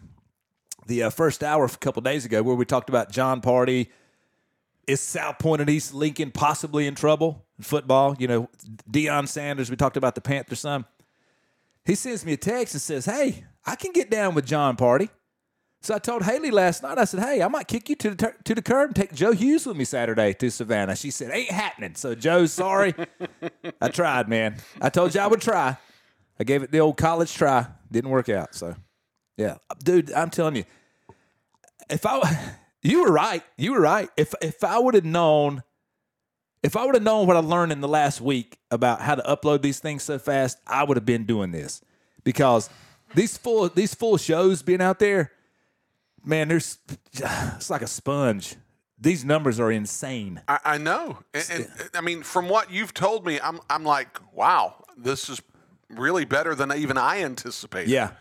[0.87, 3.91] the uh, first hour a couple days ago, where we talked about John Party.
[4.87, 8.15] Is South Point and East Lincoln possibly in trouble in football?
[8.19, 8.51] You know,
[8.91, 9.71] Deion Sanders.
[9.71, 10.85] We talked about the Panthers some.
[11.87, 15.09] He sends me a text and says, "Hey, I can get down with John Party."
[15.81, 16.99] So I told Haley last night.
[16.99, 19.15] I said, "Hey, I might kick you to the tur- to the curb and take
[19.15, 22.95] Joe Hughes with me Saturday to Savannah." She said, "Ain't happening." So Joe, sorry,
[23.81, 24.57] I tried, man.
[24.83, 25.79] I told you I would try.
[26.39, 27.69] I gave it the old college try.
[27.91, 28.55] Didn't work out.
[28.55, 28.75] So,
[29.37, 30.65] yeah, dude, I'm telling you,
[31.91, 33.43] if I, you were right.
[33.57, 34.09] You were right.
[34.17, 35.63] If if I would have known,
[36.63, 39.23] if I would have known what I learned in the last week about how to
[39.23, 41.83] upload these things so fast, I would have been doing this
[42.23, 42.71] because
[43.15, 45.33] these full these full shows being out there,
[46.25, 46.79] man, there's
[47.13, 48.57] it's like a sponge.
[48.97, 50.41] These numbers are insane.
[50.49, 54.19] I, I know, and, and I mean, from what you've told me, I'm I'm like,
[54.33, 55.43] wow, this is
[55.91, 57.91] really better than even I anticipated.
[57.91, 58.13] Yeah,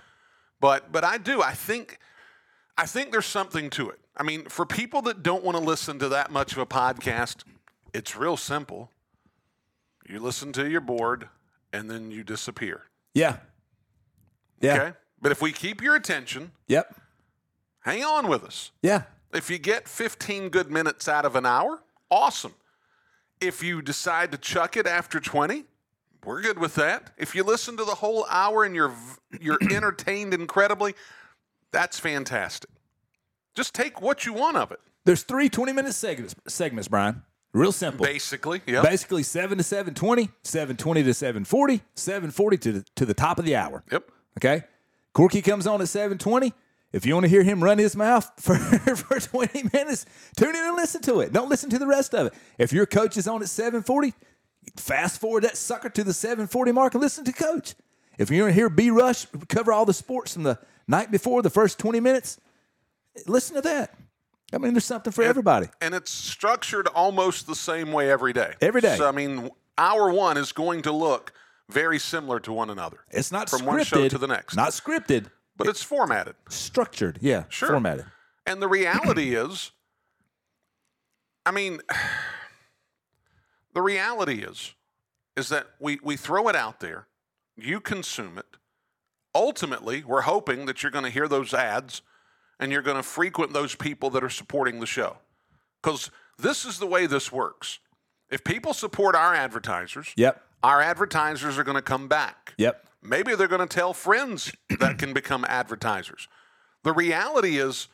[0.63, 1.41] but but I do.
[1.41, 1.99] I think
[2.77, 3.99] I think there's something to it.
[4.15, 7.43] I mean, for people that don't want to listen to that much of a podcast,
[7.93, 8.89] it's real simple.
[10.07, 11.27] You listen to your board,
[11.73, 12.83] and then you disappear.
[13.13, 13.37] yeah,
[14.61, 16.95] yeah, Okay, but if we keep your attention, yep,
[17.81, 18.71] hang on with us.
[18.81, 19.03] yeah.
[19.33, 22.53] If you get 15 good minutes out of an hour, awesome.
[23.41, 25.65] If you decide to chuck it after 20,
[26.25, 27.11] we're good with that.
[27.17, 28.93] If you listen to the whole hour and you're
[29.39, 30.95] you're entertained incredibly,
[31.71, 32.69] that's fantastic.
[33.55, 34.79] Just take what you want of it.
[35.05, 37.23] There's three 20 minute segments, segments, Brian.
[37.53, 38.03] Real simple.
[38.03, 38.81] Basically, yeah.
[38.81, 43.55] Basically, 7 to 720, 720 to 740, 740 to the, to the top of the
[43.55, 43.83] hour.
[43.91, 44.09] Yep.
[44.39, 44.63] Okay?
[45.13, 46.51] Corky comes on at 720.
[46.91, 50.05] If you want to hear him run his mouth for, for 20 minutes,
[50.35, 51.31] tune in and listen to it.
[51.31, 52.33] Don't listen to the rest of it.
[52.57, 54.13] If your coach is on at 740,
[54.77, 57.75] fast forward that sucker to the 740 mark and listen to coach.
[58.17, 61.41] If you want to hear B Rush cover all the sports from the night before,
[61.41, 62.39] the first 20 minutes,
[63.27, 63.95] listen to that.
[64.53, 65.67] I mean, there's something for everybody.
[65.81, 68.53] And it's structured almost the same way every day.
[68.61, 68.97] Every day.
[68.97, 69.49] So, I mean,
[69.79, 71.33] hour one is going to look
[71.71, 72.97] very similar to one another.
[73.09, 73.65] It's not from scripted.
[73.67, 74.55] one show to the next.
[74.55, 76.35] Not scripted, but it's formatted.
[76.49, 77.17] structured.
[77.19, 77.69] Yeah, Sure.
[77.69, 78.05] formatted.
[78.45, 79.71] And the reality is,
[81.45, 81.79] I mean,
[83.73, 84.73] the reality is,
[85.35, 87.07] is that we, we throw it out there,
[87.55, 88.45] you consume it.
[89.35, 92.01] Ultimately, we're hoping that you're going to hear those ads
[92.59, 95.17] and you're going to frequent those people that are supporting the show.
[95.81, 97.79] Because this is the way this works.
[98.29, 100.41] If people support our advertisers, Yep.
[100.61, 102.53] our advertisers are going to come back.
[102.57, 102.85] Yep.
[103.01, 106.27] Maybe they're going to tell friends that can become advertisers.
[106.83, 107.87] The reality is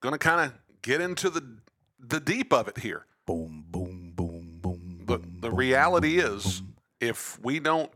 [0.00, 1.42] going to kind of get into the
[2.04, 3.06] the deep of it here.
[3.26, 5.04] Boom, boom, boom, boom.
[5.06, 6.62] The the reality is
[7.00, 7.90] if we don't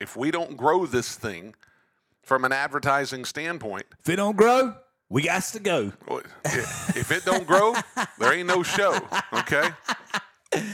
[0.00, 1.54] if we don't grow this thing
[2.22, 4.74] from an advertising standpoint, If it don't grow,
[5.08, 5.92] we got to go.
[6.44, 7.74] if if it don't grow,
[8.18, 8.96] there ain't no show,
[9.32, 9.70] okay?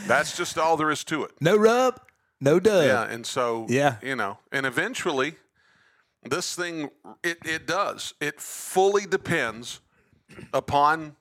[0.06, 1.32] That's just all there is to it.
[1.40, 2.00] No rub,
[2.40, 2.84] no dub.
[2.86, 3.96] Yeah, and so Yeah.
[4.02, 5.36] you know, and eventually,
[6.22, 6.90] this thing
[7.24, 8.14] it it does.
[8.20, 9.80] It fully depends
[10.52, 11.16] upon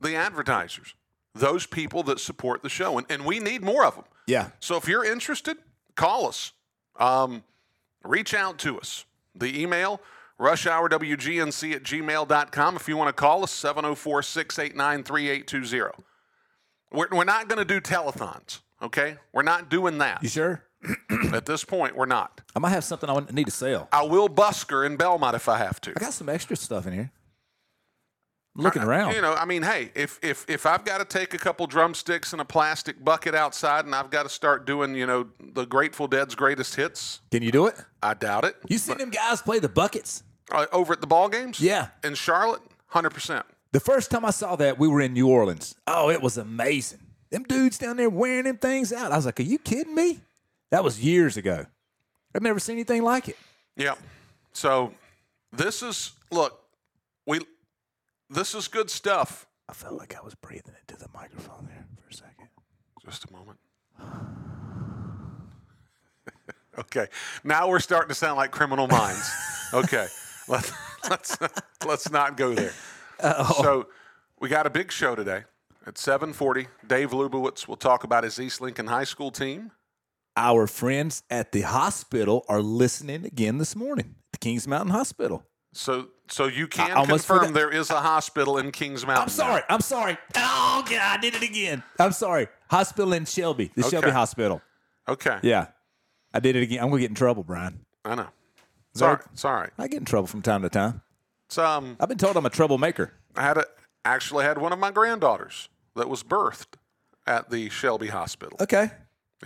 [0.00, 0.94] the advertisers,
[1.38, 4.04] those people that support the show, and and we need more of them.
[4.26, 4.50] Yeah.
[4.60, 5.56] So if you're interested,
[5.94, 6.52] call us.
[6.98, 7.44] Um,
[8.04, 9.04] reach out to us.
[9.34, 10.00] The email,
[10.38, 12.76] rushhourwgnc at gmail.com.
[12.76, 16.04] If you want to call us, 704 689 3820.
[16.90, 19.16] We're not going to do telethons, okay?
[19.32, 20.22] We're not doing that.
[20.22, 20.64] You sure?
[21.34, 22.40] At this point, we're not.
[22.56, 23.88] I might have something I need to sell.
[23.92, 25.90] I will busker in Belmont if I have to.
[25.90, 27.10] I got some extra stuff in here.
[28.60, 29.14] Looking around.
[29.14, 32.32] You know, I mean, hey, if if if I've got to take a couple drumsticks
[32.32, 36.08] and a plastic bucket outside, and I've got to start doing, you know, the Grateful
[36.08, 37.76] Dead's greatest hits, Can you do it?
[38.02, 38.56] I doubt it.
[38.68, 40.24] You seen them guys play the buckets?
[40.50, 41.88] Uh, over at the ball games, Yeah.
[42.02, 43.46] in Charlotte, hundred percent.
[43.72, 45.74] The first time I saw that, we were in New Orleans.
[45.86, 47.00] Oh, it was amazing.
[47.30, 49.12] Them dudes down there wearing them things out.
[49.12, 50.20] I was like, are you kidding me?
[50.70, 51.66] That was years ago.
[52.34, 53.36] I've never seen anything like it.
[53.76, 53.94] Yeah.
[54.52, 54.94] So
[55.52, 56.60] this is look,
[57.26, 57.40] we
[58.30, 59.46] this is good stuff.
[59.68, 62.48] I felt like I was breathing into the microphone there for a second.
[63.04, 63.58] Just a moment.
[66.78, 67.06] okay.
[67.44, 69.30] Now we're starting to sound like criminal minds.
[69.74, 70.06] Okay.
[70.48, 70.72] Let,
[71.10, 71.36] let's,
[71.86, 72.72] let's not go there.
[73.58, 73.88] So
[74.40, 75.44] we got a big show today
[75.86, 76.68] at 7:40.
[76.86, 79.72] Dave Lubowicz will talk about his East Lincoln High School team.
[80.36, 84.14] Our friends at the hospital are listening again this morning.
[84.28, 85.44] At the Kings Mountain Hospital.
[85.72, 89.22] So so you can almost confirm forgot- there is a hospital in Kings Mountain.
[89.24, 89.62] I'm sorry.
[89.68, 90.16] I'm sorry.
[90.34, 91.82] Oh God, I did it again.
[91.98, 92.48] I'm sorry.
[92.70, 94.60] Hospital in Shelby, the Shelby Hospital.
[95.08, 95.38] Okay.
[95.42, 95.68] Yeah,
[96.34, 96.82] I did it again.
[96.82, 97.84] I'm gonna get in trouble, Brian.
[98.04, 98.28] I know.
[98.94, 98.94] Sorry.
[98.94, 99.24] that- all right.
[99.32, 99.70] It's all right.
[99.78, 101.02] I get in trouble from time to time.
[101.46, 103.12] It's, um, I've been told I'm a troublemaker.
[103.36, 103.64] I had a,
[104.04, 106.74] actually had one of my granddaughters that was birthed
[107.26, 108.58] at the Shelby Hospital.
[108.60, 108.90] Okay.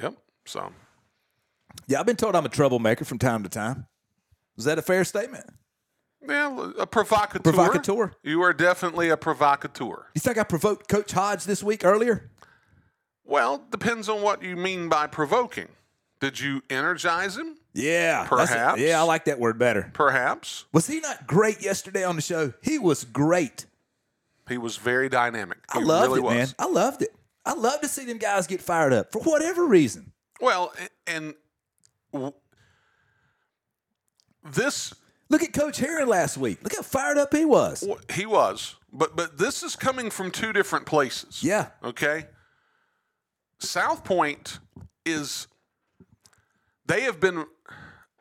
[0.01, 0.15] Yep.
[0.47, 0.73] So
[1.87, 3.87] Yeah, I've been told I'm a troublemaker from time to time.
[4.57, 5.47] Is that a fair statement?
[6.29, 7.53] Yeah, a provocateur.
[7.53, 8.13] Provocateur.
[8.23, 10.07] You are definitely a provocateur.
[10.15, 12.31] You think I provoked Coach Hodge this week earlier?
[13.25, 15.69] Well, depends on what you mean by provoking.
[16.21, 17.57] Did you energize him?
[17.75, 18.27] Yeah.
[18.29, 18.81] Perhaps.
[18.81, 19.91] Yeah, I like that word better.
[19.95, 20.67] Perhaps.
[20.73, 22.53] Was he not great yesterday on the show?
[22.63, 23.67] He was great.
[24.49, 25.59] He was very dynamic.
[25.73, 26.35] I He loved really it, was.
[26.35, 26.49] man.
[26.59, 27.15] I loved it.
[27.45, 30.13] I love to see them guys get fired up for whatever reason.
[30.41, 31.35] Well, a- and
[32.13, 32.33] w-
[34.45, 34.93] this
[35.33, 36.63] Look at Coach Heron last week.
[36.63, 37.81] Look how fired up he was.
[37.81, 41.43] w- he was, but but this is coming from two different places.
[41.43, 41.69] Yeah.
[41.83, 42.27] Okay.
[43.59, 44.59] South Point
[45.07, 45.47] is
[46.85, 47.47] they have been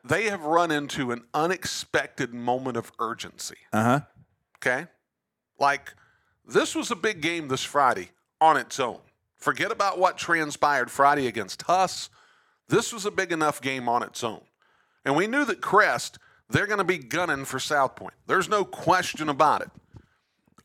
[0.02, 3.58] they have run into an unexpected moment of urgency.
[3.74, 4.00] Uh huh.
[4.56, 4.86] Okay?
[5.58, 5.92] Like
[6.46, 8.08] this was a big game this Friday
[8.40, 9.00] on its own.
[9.36, 12.08] Forget about what transpired Friday against Huss.
[12.68, 14.40] This was a big enough game on its own.
[15.04, 16.18] And we knew that Crest,
[16.52, 18.14] they're going to be gunning for South Point.
[18.26, 19.70] There's no question about it.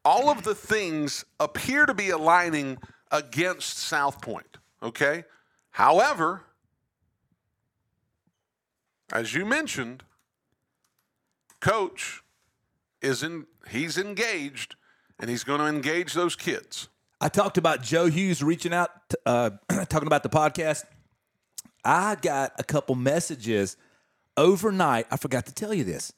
[0.04, 2.78] All of the things appear to be aligning
[3.12, 4.58] against South Point.
[4.82, 5.24] Okay?
[5.72, 6.44] However,
[9.12, 10.04] as you mentioned,
[11.60, 12.22] coach
[13.02, 14.76] is in he's engaged
[15.20, 16.90] and he's going to engage those kids.
[17.20, 18.92] I talked about Joe Hughes reaching out,
[19.26, 19.52] uh,
[19.90, 20.84] talking about the podcast.
[21.84, 23.78] I got a couple messages
[24.38, 25.08] overnight.
[25.12, 26.14] I forgot to tell you this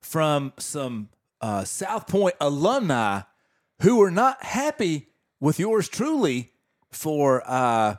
[0.00, 1.10] from some
[1.40, 3.20] uh, South Point alumni
[3.82, 5.08] who were not happy
[5.40, 6.52] with yours truly
[6.90, 7.96] for uh,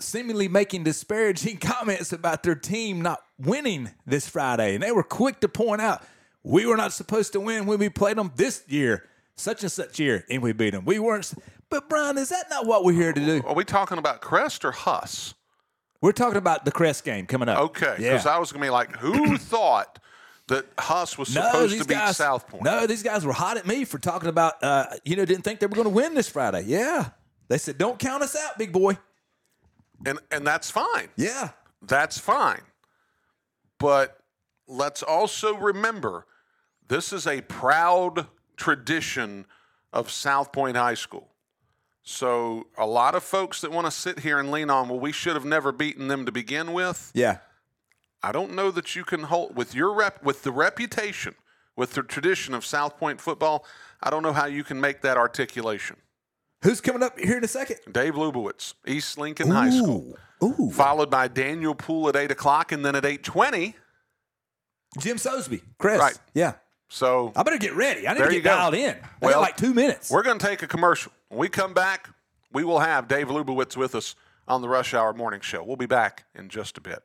[0.00, 4.74] seemingly making disparaging comments about their team not winning this Friday.
[4.74, 6.02] And they were quick to point out
[6.42, 10.00] we were not supposed to win when we played them this year, such and such
[10.00, 10.84] year, and we beat them.
[10.84, 11.32] We weren't.
[11.70, 13.42] But, Brian, is that not what we're here to do?
[13.46, 15.34] Are we talking about Crest or Huss?
[16.02, 17.58] We're talking about the Crest game coming up.
[17.58, 18.34] Okay, because Yeah.
[18.34, 19.98] I was going to be like, who thought
[20.48, 22.16] that Huss was No, supposed to beat guys.
[22.18, 22.64] South Point?
[22.64, 24.62] No, these guys were hot at me for talking about.
[24.62, 26.64] Uh, you know, didn't think they were going to win this Friday.
[26.66, 27.10] Yeah,
[27.48, 28.98] they said, "Don't count us out, big boy."
[30.04, 31.08] and and that's fine.
[31.16, 31.50] Yeah,
[31.80, 32.62] That's fine.
[33.78, 34.18] But
[34.66, 36.26] let's also remember
[36.88, 38.26] this is a proud
[38.56, 39.46] tradition
[39.92, 41.28] of South Point High School.
[42.02, 45.12] So a lot of folks that want to sit here and lean on, well, we
[45.12, 47.10] should have never beaten them to begin with.
[47.14, 47.38] yeah.
[48.24, 51.34] I don't know that you can hold with your rep with the reputation,
[51.74, 53.64] with the tradition of South Point football.
[54.00, 55.96] I don't know how you can make that articulation.
[56.62, 57.78] Who's coming up here in a second?
[57.90, 60.70] Dave Lubowicz, East Lincoln High School, Ooh, ooh.
[60.70, 63.74] followed by Daniel Poole at eight o'clock, and then at eight twenty.
[65.00, 65.98] Jim Sosby, Chris.
[65.98, 66.16] Right.
[66.32, 66.52] Yeah.
[66.88, 68.06] So I better get ready.
[68.06, 68.94] I need to get dialed in.
[68.94, 70.12] I Well, got like two minutes.
[70.12, 71.10] we're going to take a commercial.
[71.32, 72.10] When we come back,
[72.52, 74.14] we will have Dave Lubowicz with us
[74.46, 75.64] on the Rush Hour Morning Show.
[75.64, 77.04] We'll be back in just a bit.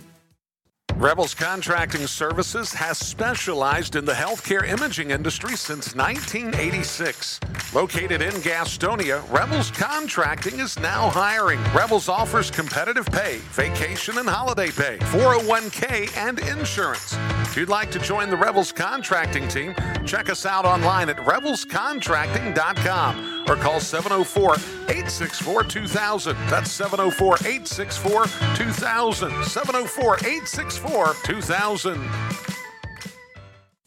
[0.95, 7.39] Rebels Contracting Services has specialized in the healthcare imaging industry since 1986.
[7.73, 11.59] Located in Gastonia, Rebels Contracting is now hiring.
[11.73, 17.17] Rebels offers competitive pay, vacation and holiday pay, 401k, and insurance.
[17.43, 19.75] If you'd like to join the Rebels contracting team,
[20.05, 24.55] check us out online at rebelscontracting.com or call 704
[24.91, 26.35] 864 2000.
[26.49, 28.25] That's 704 864
[28.55, 29.43] 2000.
[29.45, 32.60] 704 864 2000.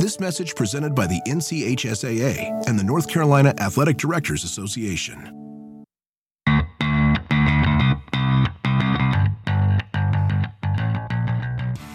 [0.00, 5.84] This message presented by the NCHSAA and the North Carolina Athletic Directors Association.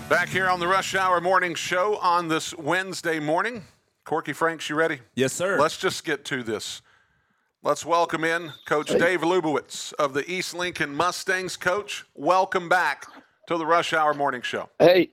[0.07, 3.63] Back here on the Rush Hour Morning Show on this Wednesday morning.
[4.03, 4.99] Corky Franks, you ready?
[5.15, 5.59] Yes, sir.
[5.59, 6.83] Let's just get to this.
[7.63, 11.57] Let's welcome in Coach Dave Lubowicz of the East Lincoln Mustangs.
[11.57, 13.07] Coach, welcome back
[13.47, 14.69] to the Rush Hour Morning Show.
[14.77, 15.09] Hey,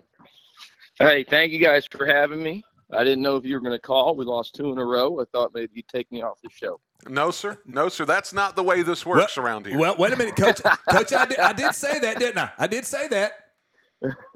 [0.98, 2.62] hey, thank you guys for having me.
[2.92, 4.14] I didn't know if you were going to call.
[4.16, 5.20] We lost two in a row.
[5.20, 6.80] I thought maybe you'd take me off the show.
[7.08, 7.58] No, sir.
[7.66, 8.04] No, sir.
[8.04, 9.78] That's not the way this works around here.
[9.78, 10.60] Well, wait a minute, Coach.
[10.90, 12.50] Coach, I did, I did say that, didn't I?
[12.58, 13.32] I did say that.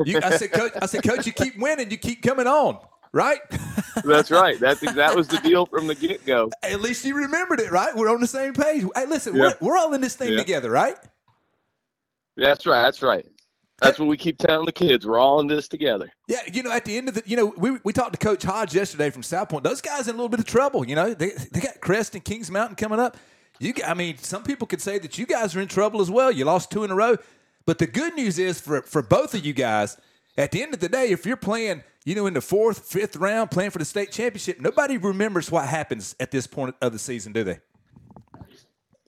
[0.04, 0.72] You, I said, Coach.
[0.80, 2.78] I said, Coach, you keep winning, you keep coming on,
[3.12, 3.40] right?
[4.04, 4.58] That's right.
[4.58, 6.50] That's that was the deal from the get go.
[6.62, 7.94] At least you remembered it, right?
[7.94, 8.84] We're on the same page.
[8.94, 9.52] Hey, listen, Yeah.
[9.60, 10.38] we're, we're all in this thing Yeah.
[10.38, 10.96] together, right?
[12.36, 12.82] That's right.
[12.82, 13.26] That's right.
[13.80, 15.06] That's what we keep telling the kids.
[15.06, 16.10] We're all in this together.
[16.28, 18.42] Yeah, you know, at the end of the, you know, we, we talked to Coach
[18.42, 19.64] Hodge yesterday from South Point.
[19.64, 20.86] Those guys in a little bit of trouble.
[20.86, 23.16] You know, they they got Crest and Kings Mountain coming up.
[23.58, 26.30] You, I mean, some people could say that you guys are in trouble as well.
[26.30, 27.16] You lost two in a row,
[27.66, 29.98] but the good news is for for both of you guys.
[30.38, 33.16] At the end of the day, if you're playing, you know, in the fourth, fifth
[33.16, 36.98] round, playing for the state championship, nobody remembers what happens at this point of the
[36.98, 37.58] season, do they?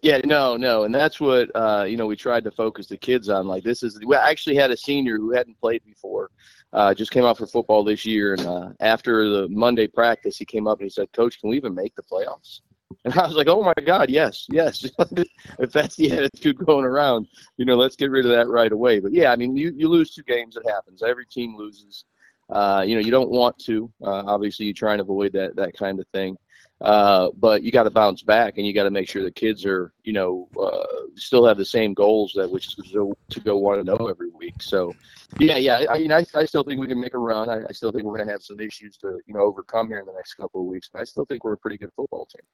[0.00, 2.06] Yeah, no, no, and that's what uh, you know.
[2.06, 3.48] We tried to focus the kids on.
[3.48, 6.30] Like this is, we actually had a senior who hadn't played before,
[6.72, 10.44] uh, just came out for football this year, and uh, after the Monday practice, he
[10.44, 12.60] came up and he said, "Coach, can we even make the playoffs?"
[13.04, 14.84] And I was like, "Oh my God, yes, yes."
[15.58, 17.26] if that's the attitude going around,
[17.56, 19.00] you know, let's get rid of that right away.
[19.00, 21.02] But yeah, I mean, you you lose two games, it happens.
[21.02, 22.04] Every team loses.
[22.50, 23.90] Uh, you know, you don't want to.
[24.02, 26.36] Uh, obviously, you try and avoid that that kind of thing.
[26.80, 29.66] Uh, but you got to bounce back, and you got to make sure the kids
[29.66, 33.80] are, you know, uh, still have the same goals that which is to go, one
[33.80, 34.62] and zero every week.
[34.62, 34.94] So,
[35.40, 35.78] yeah, yeah.
[35.78, 37.48] I, I mean, I, I still think we can make a run.
[37.48, 39.98] I, I still think we're going to have some issues to, you know, overcome here
[39.98, 40.88] in the next couple of weeks.
[40.92, 42.46] But I still think we're a pretty good football team.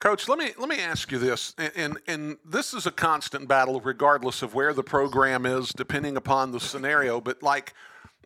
[0.00, 3.48] Coach, let me let me ask you this, and, and and this is a constant
[3.48, 7.22] battle, regardless of where the program is, depending upon the scenario.
[7.22, 7.72] But like,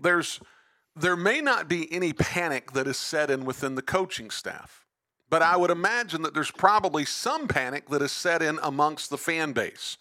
[0.01, 0.41] there's
[0.97, 4.85] there may not be any panic that is set in within the coaching staff,
[5.31, 9.19] but I would imagine that there's probably some panic that is set in amongst the
[9.19, 9.99] fan base,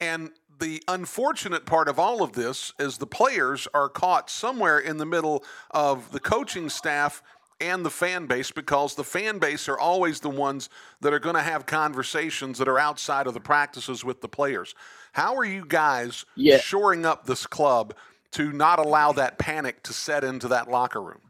[0.00, 4.96] and the unfortunate part of all of this is the players are caught somewhere in
[4.96, 7.22] the middle of the coaching staff
[7.60, 10.68] and the fan base because the fan base are always the ones
[11.00, 14.74] that are going to have conversations that are outside of the practices with the players.
[15.12, 16.58] How are you guys Yeah.
[16.58, 17.94] shoring up this club
[18.32, 21.20] to not allow that panic to set into that locker room?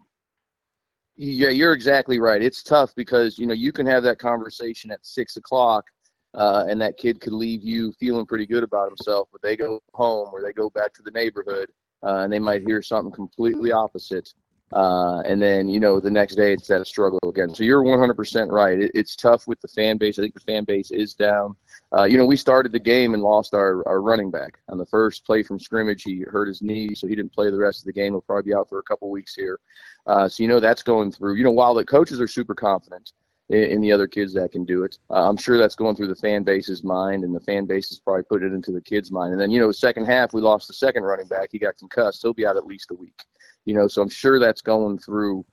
[1.16, 2.42] Yeah, you're exactly right.
[2.42, 5.86] It's tough because you know you can have that conversation at six o'clock,
[6.34, 9.80] uh, and that kid could leave you feeling pretty good about himself, but they go
[9.94, 11.70] home or they go back to the neighborhood
[12.02, 14.32] uh, and they might hear something completely opposite.
[14.72, 17.54] Uh, and then, you know, the next day it's that struggle again.
[17.54, 18.78] So you're 100% right.
[18.78, 20.18] It, it's tough with the fan base.
[20.18, 21.54] I think the fan base is down.
[21.96, 24.86] Uh, you know, we started the game and lost our, our running back on the
[24.86, 26.02] first play from scrimmage.
[26.02, 28.12] He hurt his knee, so he didn't play the rest of the game.
[28.12, 29.60] He'll probably be out for a couple weeks here.
[30.06, 31.36] Uh, so, you know, that's going through.
[31.36, 33.12] You know, while the coaches are super confident,
[33.48, 34.98] in, in the other kids that can do it.
[35.10, 37.98] Uh, I'm sure that's going through the fan base's mind, and the fan base is
[37.98, 39.32] probably put it into the kids' mind.
[39.32, 41.50] And then, you know, second half, we lost the second running back.
[41.52, 42.22] He got concussed.
[42.22, 43.22] He'll be out at least a week.
[43.64, 45.44] You know, so I'm sure that's going through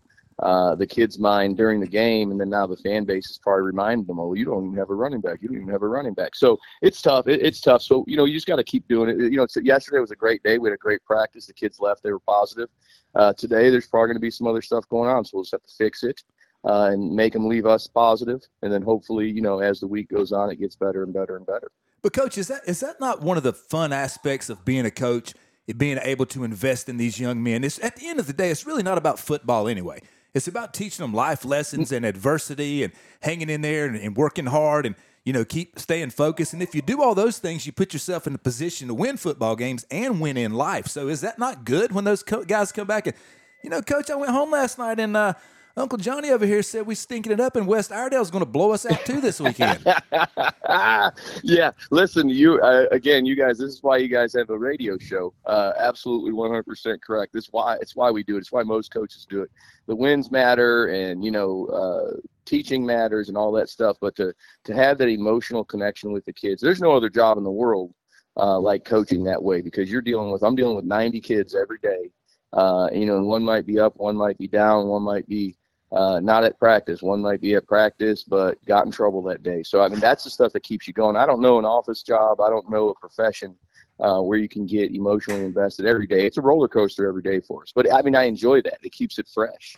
[0.43, 3.63] uh, the kids' mind during the game, and then now the fan base is probably
[3.63, 5.39] reminding them, "Oh, you don't even have a running back.
[5.41, 7.27] You don't even have a running back." So it's tough.
[7.27, 7.81] It, it's tough.
[7.81, 9.31] So you know, you just got to keep doing it.
[9.31, 10.57] You know, yesterday was a great day.
[10.57, 11.47] We had a great practice.
[11.47, 12.69] The kids left; they were positive.
[13.15, 15.53] Uh, today, there's probably going to be some other stuff going on, so we'll just
[15.53, 16.21] have to fix it
[16.65, 20.09] uh, and make them leave us positive, and then hopefully, you know, as the week
[20.09, 21.71] goes on, it gets better and better and better.
[22.01, 24.91] But coach, is that is that not one of the fun aspects of being a
[24.91, 25.33] coach?
[25.65, 27.63] It being able to invest in these young men.
[27.63, 30.01] It's at the end of the day, it's really not about football anyway.
[30.33, 34.47] It's about teaching them life lessons and adversity and hanging in there and, and working
[34.47, 36.53] hard and you know keep staying focused.
[36.53, 39.17] And if you do all those things, you put yourself in a position to win
[39.17, 40.87] football games and win in life.
[40.87, 43.15] So is that not good when those co- guys come back and
[43.63, 45.33] you know, coach, I went home last night and uh,
[45.75, 48.71] Uncle Johnny over here said we stinking it up, and West Iredell's going to blow
[48.73, 49.83] us out too this weekend.
[51.43, 53.57] yeah, listen, you uh, again, you guys.
[53.57, 55.33] This is why you guys have a radio show.
[55.47, 57.33] Uh, absolutely, one hundred percent correct.
[57.33, 58.39] This why it's why we do it.
[58.41, 59.49] It's why most coaches do it.
[59.87, 63.97] The wins matter, and you know, uh, teaching matters, and all that stuff.
[63.99, 64.31] But to
[64.65, 67.95] to have that emotional connection with the kids, there's no other job in the world
[68.37, 70.43] uh, like coaching that way because you're dealing with.
[70.43, 72.11] I'm dealing with 90 kids every day.
[72.51, 75.55] Uh, you know, one might be up, one might be down, one might be
[75.93, 77.01] uh, not at practice.
[77.01, 79.63] One might be at practice, but got in trouble that day.
[79.63, 81.15] So, I mean, that's the stuff that keeps you going.
[81.15, 82.41] I don't know an office job.
[82.41, 83.55] I don't know a profession
[83.99, 86.25] uh, where you can get emotionally invested every day.
[86.25, 87.71] It's a roller coaster every day for us.
[87.73, 88.79] But, I mean, I enjoy that.
[88.81, 89.77] It keeps it fresh.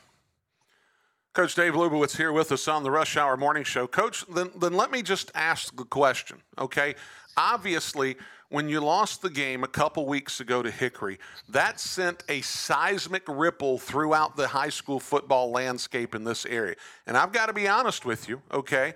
[1.34, 3.88] Coach Dave Lubowicz here with us on the Rush Hour Morning Show.
[3.88, 6.96] Coach, then, then let me just ask the question, okay?
[7.36, 8.16] Obviously,
[8.50, 11.20] when you lost the game a couple weeks ago to Hickory,
[11.50, 16.76] that sent a seismic ripple throughout the high school football landscape in this area.
[17.08, 18.94] And I've got to be honest with you, okay?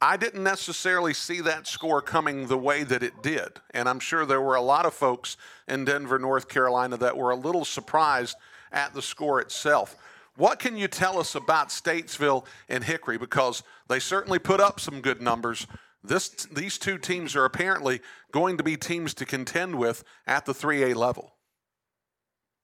[0.00, 3.60] I didn't necessarily see that score coming the way that it did.
[3.70, 5.36] And I'm sure there were a lot of folks
[5.68, 8.36] in Denver, North Carolina that were a little surprised
[8.72, 9.96] at the score itself.
[10.36, 13.18] What can you tell us about Statesville and Hickory?
[13.18, 15.66] Because they certainly put up some good numbers,
[16.04, 18.00] this, these two teams are apparently
[18.32, 21.36] going to be teams to contend with at the 3A level.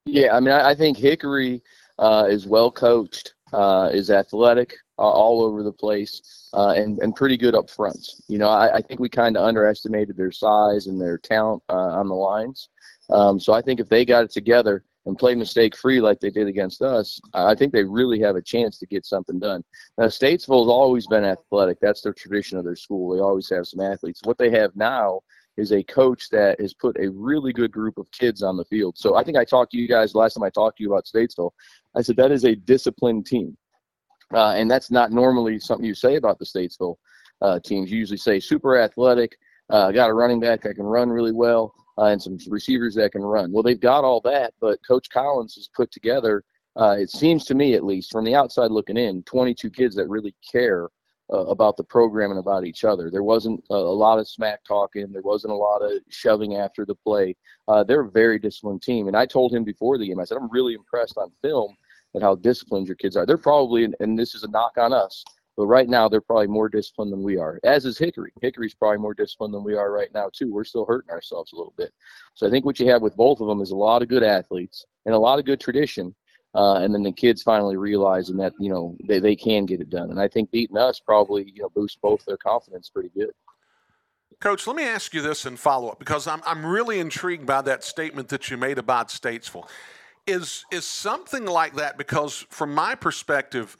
[0.05, 1.61] Yeah, I mean, I, I think Hickory
[1.99, 7.15] uh, is well coached, uh, is athletic uh, all over the place, uh, and and
[7.15, 8.05] pretty good up front.
[8.27, 11.73] You know, I, I think we kind of underestimated their size and their talent uh,
[11.73, 12.69] on the lines.
[13.09, 16.29] Um, so I think if they got it together, and play mistake free like they
[16.29, 19.63] did against us, I think they really have a chance to get something done.
[19.97, 21.79] Now, Statesville has always been athletic.
[21.81, 23.13] That's their tradition of their school.
[23.13, 24.21] They always have some athletes.
[24.23, 25.21] What they have now
[25.57, 28.97] is a coach that has put a really good group of kids on the field.
[28.97, 31.05] So I think I talked to you guys last time I talked to you about
[31.05, 31.51] Statesville.
[31.95, 33.57] I said that is a disciplined team.
[34.31, 36.95] Uh, and that's not normally something you say about the Statesville
[37.41, 37.91] uh, teams.
[37.91, 39.37] You usually say super athletic,
[39.71, 43.11] uh, got a running back that can run really well uh, and some receivers that
[43.11, 43.51] can run.
[43.51, 46.43] Well, they've got all that, but Coach Collins has put together,
[46.79, 50.07] uh, it seems to me at least, from the outside looking in, 22 kids that
[50.07, 50.89] really care
[51.31, 53.11] uh, about the program and about each other.
[53.11, 55.11] There wasn't a, lot of smack talking.
[55.11, 57.35] There wasn't a lot of shoving after the play.
[57.67, 59.07] Uh, they're a very disciplined team.
[59.07, 61.75] And I told him before the game, I said, I'm really impressed on film
[62.15, 63.25] at how disciplined your kids are.
[63.25, 65.23] They're probably, and this is a knock on us,
[65.59, 68.31] but right now, they're probably more disciplined than we are, as is Hickory.
[68.41, 70.53] Hickory's probably more disciplined than we are right now, too.
[70.53, 71.91] We're still hurting ourselves a little bit.
[72.33, 74.23] So I think what you have with both of them is a lot of good
[74.23, 76.15] athletes and a lot of good tradition.
[76.55, 79.89] Uh, and then the kids finally realizing that, you know, they, they can get it
[79.89, 80.11] done.
[80.11, 83.31] And I think beating us probably, you know, boosts both their confidence pretty good.
[84.39, 87.63] Coach, let me ask you this in follow up because I'm, I'm really intrigued by
[87.63, 89.67] that statement that you made about Statesville.
[90.25, 93.75] Is, is something like that because, from my perspective,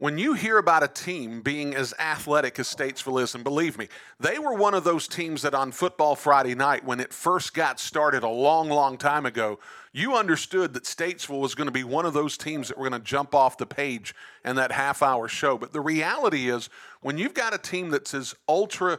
[0.00, 3.86] when you hear about a team being as athletic as Statesville is, and believe me,
[4.18, 7.78] they were one of those teams that on Football Friday night, when it first got
[7.78, 9.58] started a long, long time ago,
[9.92, 12.98] you understood that Statesville was going to be one of those teams that were going
[12.98, 15.58] to jump off the page in that half hour show.
[15.58, 16.70] But the reality is,
[17.02, 18.98] when you've got a team that's as ultra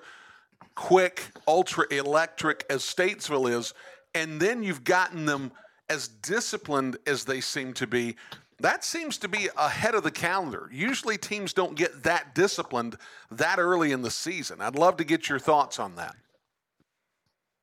[0.75, 3.73] quick, ultra electric as Statesville is,
[4.13, 5.51] and then you've gotten them
[5.89, 8.17] as disciplined as they seem to be,
[8.61, 10.69] That seems to be ahead of the calendar.
[10.71, 12.95] Usually teams don't get that disciplined
[13.31, 14.61] that early in the season.
[14.61, 16.15] I'd love to get your thoughts on that.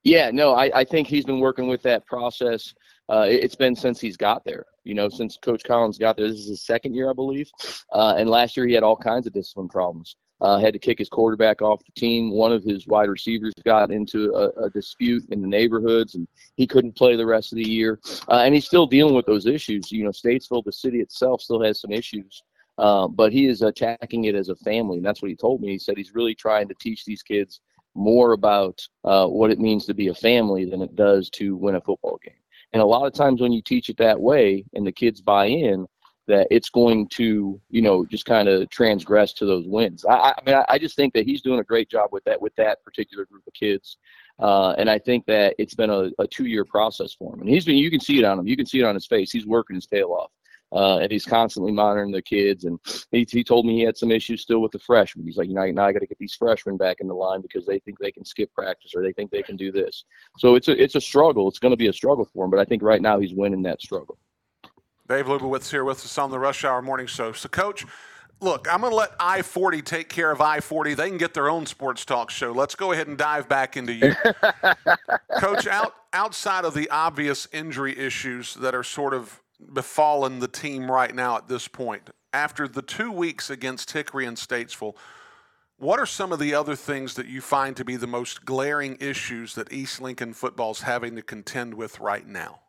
[0.02, 2.74] Yeah, no, I, I think he's been working with that process.
[3.08, 4.66] Uh, it, has been since he's got there.
[4.82, 6.28] You know, since Coach Collins got there.
[6.28, 7.48] This is his second year, I believe.
[7.92, 10.16] Uh, and last year he had all kinds of discipline problems.
[10.40, 12.30] Uh, had to kick his quarterback off the team.
[12.30, 16.66] One of his wide receivers got into a, a dispute in the neighborhoods, and he
[16.66, 17.98] couldn't play the rest of the year.
[18.28, 19.90] Uh, and he's still dealing with those issues.
[19.90, 22.42] You know, Statesville, the city itself, still has some issues.
[22.78, 25.70] Uh, but he is attacking it as a family, and that's what he told me.
[25.70, 27.60] He said he's really trying to teach these kids
[27.96, 31.74] more about uh, what it means to be a family than it does to win
[31.74, 32.34] a football game.
[32.72, 35.46] And a lot of times when you teach it that way and the kids buy
[35.46, 35.86] in,
[36.28, 40.04] that it's going to, you know, just kind of transgress to those wins.
[40.04, 42.40] I, I mean, I, I, just think that he's doing a great job with that
[42.40, 43.96] with that particular group of kids,
[44.38, 47.40] uh, and I think that it's been a, a two-year process for him.
[47.40, 49.06] And he's been, you can see it on him, you can see it on his
[49.06, 49.32] face.
[49.32, 50.30] He's working his tail off
[50.72, 52.64] uh, and he's constantly monitoring the kids.
[52.64, 52.78] And
[53.10, 55.26] he, he told me he had some issues still with the freshmen.
[55.26, 57.40] He's like, you know, now I got to get these freshmen back in the line
[57.40, 60.04] because they think they can skip practice or they think they can do this.
[60.38, 61.48] So it's a it's a struggle.
[61.48, 62.50] It's going to be a struggle for him.
[62.50, 64.18] But I think right now he's winning that struggle.
[65.08, 67.32] Dave Lubowicz here with us on the Rush Hour Morning Show.
[67.32, 67.86] So, Coach,
[68.40, 70.92] look, I'm going to let I 40 take care of I 40.
[70.92, 72.52] They can get their own sports talk show.
[72.52, 74.14] Let's go ahead and dive back into you.
[75.40, 79.40] Coach, out, outside of the obvious injury issues that are sort of
[79.72, 82.10] befallen the team right now at this point?
[82.34, 84.94] After the two weeks against Hickory and Statesville,
[85.78, 88.98] what are some of the other things that you find to be the most glaring
[89.00, 92.60] issues that East Lincoln football is having to contend with right now?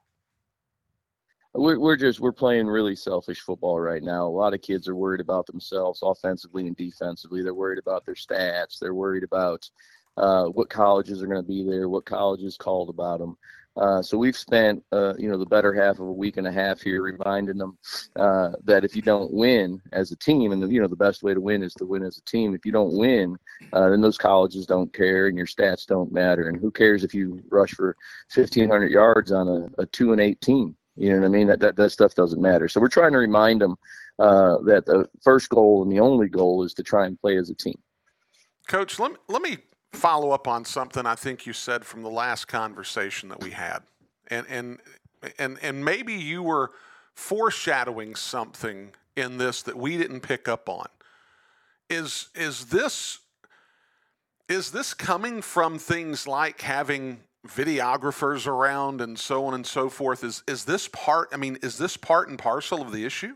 [1.60, 4.26] We're, we're just we're playing really selfish football right now.
[4.26, 7.44] A lot of kids are worried about themselves, offensively and defensively.
[7.44, 8.80] They're worried about their stats.
[8.80, 9.70] They're worried about
[10.16, 13.38] uh, what colleges are going to be there, what colleges called about them.
[13.76, 16.52] Uh, so we've spent, uh, you know, the better half of a week and a
[16.52, 17.78] half here reminding them
[18.16, 21.24] uh, that if you don't win as a team, and the, you know the best
[21.24, 22.56] way to win is to win as a team.
[22.56, 23.36] If you don't win,
[23.74, 26.48] uh, then those colleges don't care, and your stats don't matter.
[26.48, 27.98] And who cares if you rush for
[28.34, 30.76] 1,500 yards on a, a two and eight team?
[31.00, 31.48] You know what I mean?
[31.48, 32.68] That that, that stuff doesn't matter.
[32.68, 33.78] So we're trying to remind them
[34.20, 37.50] uh, that the first goal and the only goal is to try and play as
[37.50, 37.80] a team.
[38.68, 39.58] Coach, let me, let me
[39.94, 43.80] follow up on something I think you said from the last conversation that we had.
[44.28, 44.80] And and
[45.38, 46.72] and and maybe you were
[47.14, 50.88] foreshadowing something in this that we didn't pick up on.
[51.90, 53.20] Is is this
[54.50, 60.24] is this coming from things like having videographers around and so on and so forth?
[60.24, 63.36] Is is this part I mean, is this part and parcel of the issue?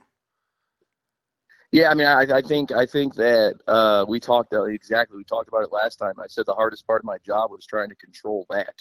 [1.71, 5.17] Yeah, I mean, I, I think I think that uh, we talked uh, exactly.
[5.17, 6.13] We talked about it last time.
[6.19, 8.75] I said the hardest part of my job was trying to control that,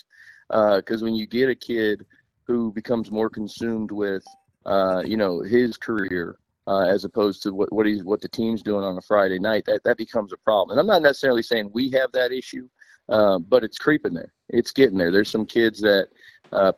[0.49, 2.05] because uh, when you get a kid
[2.47, 4.23] who becomes more consumed with,
[4.67, 8.63] uh, you know, his career uh, as opposed to what what he's what the team's
[8.63, 10.73] doing on a Friday night, that that becomes a problem.
[10.73, 12.69] And I'm not necessarily saying we have that issue,
[13.09, 14.33] uh, but it's creeping there.
[14.49, 15.11] It's getting there.
[15.11, 16.09] There's some kids that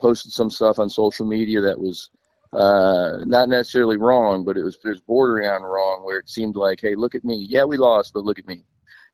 [0.00, 2.10] posted some stuff on social media that was
[2.54, 6.80] uh, not necessarily wrong, but it was there's bordering on wrong where it seemed like,
[6.80, 7.46] hey, look at me.
[7.48, 8.64] Yeah, we lost, but look at me.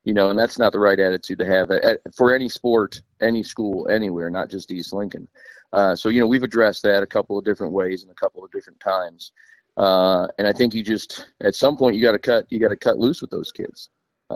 [0.03, 3.43] You know, and that's not the right attitude to have at, for any sport, any
[3.43, 5.27] school, anywhere, not just East Lincoln.
[5.73, 8.43] Uh, so you know, we've addressed that a couple of different ways and a couple
[8.43, 9.31] of different times.
[9.77, 12.69] Uh, and I think you just at some point you got to cut you got
[12.69, 13.89] to cut loose with those kids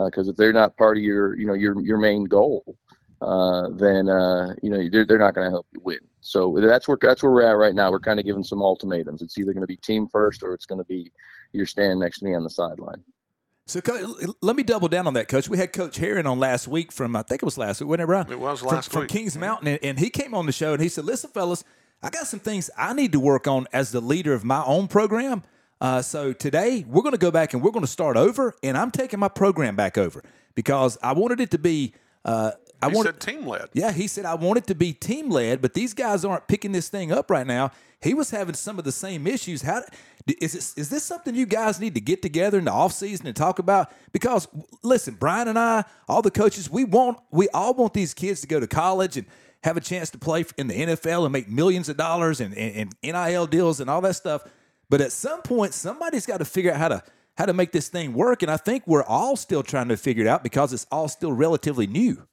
[0.05, 2.77] because uh, if they're not part of your you know your your main goal,
[3.21, 5.99] uh, then uh, you know they're, they're not going to help you win.
[6.21, 7.91] So that's where that's where we're at right now.
[7.91, 9.21] We're kind of giving some ultimatums.
[9.21, 11.11] It's either going to be team first or it's going to be
[11.53, 13.03] you're standing next to me on the sideline.
[13.67, 13.81] So
[14.41, 15.49] let me double down on that, Coach.
[15.49, 18.03] We had Coach Heron on last week from I think it was last week, wasn't
[18.03, 18.31] it, Brian?
[18.31, 20.73] It was last from, week from Kings Mountain, and, and he came on the show
[20.73, 21.63] and he said, "Listen, fellas,
[22.03, 24.87] I got some things I need to work on as the leader of my own
[24.87, 25.43] program."
[25.81, 28.77] Uh, so today we're going to go back and we're going to start over, and
[28.77, 30.23] I'm taking my program back over
[30.55, 32.51] because I wanted it to be uh,
[32.81, 33.69] I he said team led.
[33.73, 36.71] Yeah, he said I want it to be team led, but these guys aren't picking
[36.71, 37.71] this thing up right now.
[38.01, 39.61] He was having some of the same issues.
[39.61, 39.83] How
[40.39, 43.35] is this, is this something you guys need to get together in the offseason and
[43.35, 43.91] talk about?
[44.11, 44.47] Because
[44.83, 48.47] listen, Brian and I, all the coaches, we want we all want these kids to
[48.47, 49.25] go to college and
[49.63, 52.93] have a chance to play in the NFL and make millions of dollars and, and,
[53.03, 54.43] and NIL deals and all that stuff.
[54.95, 57.03] But at some point, somebody's got to figure out how to
[57.37, 58.43] how to make this thing work.
[58.43, 61.33] And I think we're all still trying to figure it out because it's all still
[61.33, 62.25] relatively new.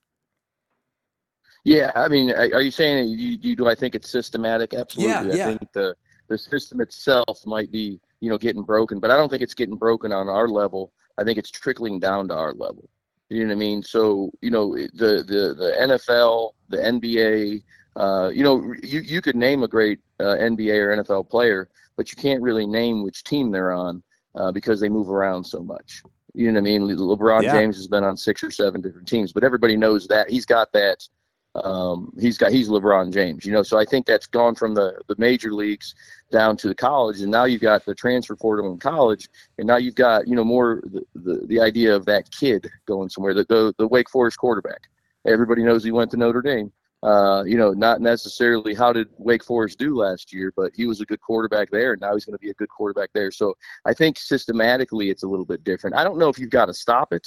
[1.65, 3.67] Yeah, I mean, are you saying you, you do?
[3.67, 4.75] I think it's systematic.
[4.75, 5.13] Absolutely.
[5.13, 5.49] Yeah, yeah.
[5.49, 5.97] I think the
[6.29, 9.75] the system itself might be you know getting broken, but I don't think it's getting
[9.75, 10.93] broken on our level.
[11.19, 12.89] I think it's trickling down to our level.
[13.29, 13.83] You know what I mean?
[13.83, 17.65] So you know the the the NFL, the NBA.
[17.97, 22.11] Uh, you know, you you could name a great uh, NBA or NFL player, but
[22.11, 24.03] you can't really name which team they're on
[24.35, 26.03] uh, because they move around so much.
[26.35, 26.83] You know what I mean?
[26.83, 27.53] LeBron Yeah.
[27.53, 30.73] James has been on six or seven different teams, but everybody knows that he's got
[30.73, 31.07] that.
[31.55, 33.63] Um, he's got he's LeBron James, you know.
[33.63, 35.95] So I think that's gone from the the major leagues
[36.31, 39.77] down to the college, and now you've got the transfer portal in college, and now
[39.77, 43.35] you've got you know more the the, the idea of that kid going somewhere.
[43.35, 44.81] The, the the Wake Forest quarterback,
[45.27, 46.73] everybody knows he went to Notre Dame.
[47.03, 51.01] Uh, you know, not necessarily how did Wake Forest do last year, but he was
[51.01, 53.33] a good quarterback there, and now he's going to be a good quarterback there.
[53.33, 55.97] So I think systematically it's a little bit different.
[55.97, 57.27] I don't know if you've got to stop it.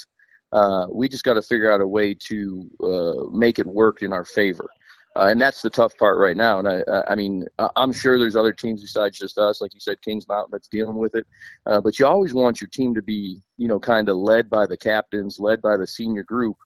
[0.52, 4.12] Uh, we just got to figure out a way to uh, make it work in
[4.14, 4.66] our favor.
[5.16, 6.58] Uh, and that's the tough part right now.
[6.58, 10.00] And I, I- mean, I'm sure there's other teams besides just us, like you said,
[10.02, 11.26] Kings Mountain, that's dealing with it.
[11.64, 14.66] Uh, but you always want your team to be, you know, kind of led by
[14.66, 16.56] the captains, led by the senior group.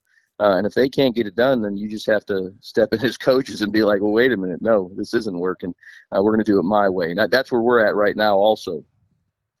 [0.41, 2.99] Uh, and if they can't get it done, then you just have to step in
[3.05, 5.73] as coaches and be like, well, wait a minute, no, this isn't working.
[6.11, 7.11] Uh, we're going to do it my way.
[7.11, 8.35] And that, that's where we're at right now.
[8.35, 8.83] Also,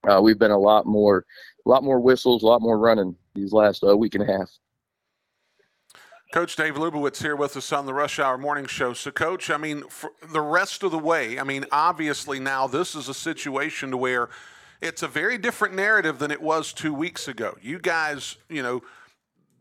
[0.09, 1.23] uh, we've been a lot more,
[1.67, 4.49] a lot more whistles, a lot more running these last uh, week and a half.
[6.33, 8.93] Coach Dave Lubowicz here with us on the Rush Hour Morning Show.
[8.93, 9.83] So, Coach, I mean,
[10.31, 14.29] the rest of the way, I mean, obviously now this is a situation to where
[14.81, 17.55] it's a very different narrative than it was two weeks ago.
[17.61, 18.81] You guys, you know,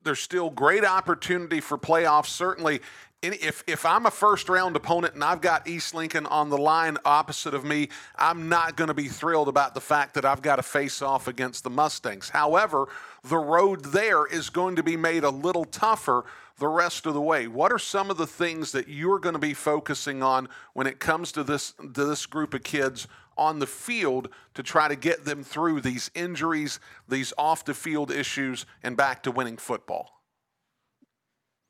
[0.04, 2.26] there's still great opportunity for playoffs.
[2.26, 2.80] Certainly,
[3.22, 6.96] if if I'm a first round opponent and I've got East Lincoln on the line
[7.04, 10.56] opposite of me, I'm not going to be thrilled about the fact that I've got
[10.56, 12.30] to face off against the Mustangs.
[12.30, 12.88] However,
[13.22, 16.24] the road there is going to be made a little tougher
[16.58, 17.46] the rest of the way.
[17.46, 20.98] What are some of the things that you're going to be focusing on when it
[20.98, 23.06] comes to this to this group of kids
[23.40, 26.78] on the field to try to get them through these injuries,
[27.08, 30.20] these off the field issues, and back to winning football?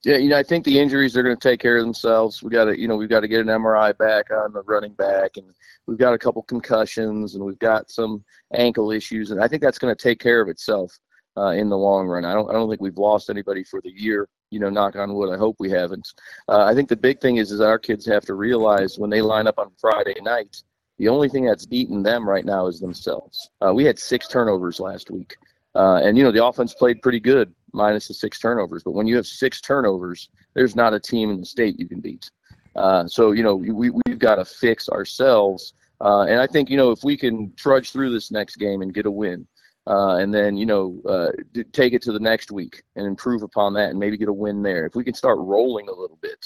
[0.05, 2.43] Yeah, you know, I think the injuries are going to take care of themselves.
[2.43, 4.95] We got to, you know, we've got to get an MRI back on the running
[4.95, 5.47] back, and
[5.87, 9.79] we've got a couple concussions, and we've got some ankle issues, and I think that's
[9.79, 10.99] going to take care of itself
[11.37, 12.25] uh, in the long run.
[12.25, 14.29] I don't, I don't think we've lost anybody for the year.
[14.51, 15.33] You know, knock on wood.
[15.33, 16.09] I hope we haven't.
[16.49, 19.23] Uh, I think the big thing is, is our kids have to realize when they
[19.23, 20.63] line up on Friday night,
[21.01, 23.49] the only thing that's beating them right now is themselves.
[23.67, 25.35] Uh, we had six turnovers last week.
[25.75, 28.83] Uh, and you know the offense played pretty good, minus the six turnovers.
[28.83, 32.01] But when you have six turnovers, there's not a team in the state you can
[32.01, 32.31] beat.
[32.77, 35.73] Uh, so you know we we've got to fix ourselves.
[36.03, 38.93] Uh, and I think you know if we can trudge through this next game and
[38.93, 39.47] get a win,
[39.87, 41.31] uh, and then you know uh,
[41.73, 44.61] take it to the next week and improve upon that, and maybe get a win
[44.61, 44.85] there.
[44.85, 46.45] If we can start rolling a little bit,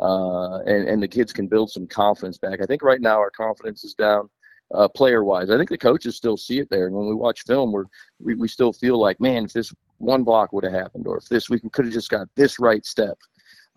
[0.00, 2.60] uh, and and the kids can build some confidence back.
[2.62, 4.28] I think right now our confidence is down
[4.74, 5.50] uh, player wise.
[5.50, 6.86] I think the coaches still see it there.
[6.86, 7.84] And when we watch film, we're,
[8.18, 11.28] we, we still feel like, man, if this one block would have happened, or if
[11.28, 13.16] this, we could have just got this right step.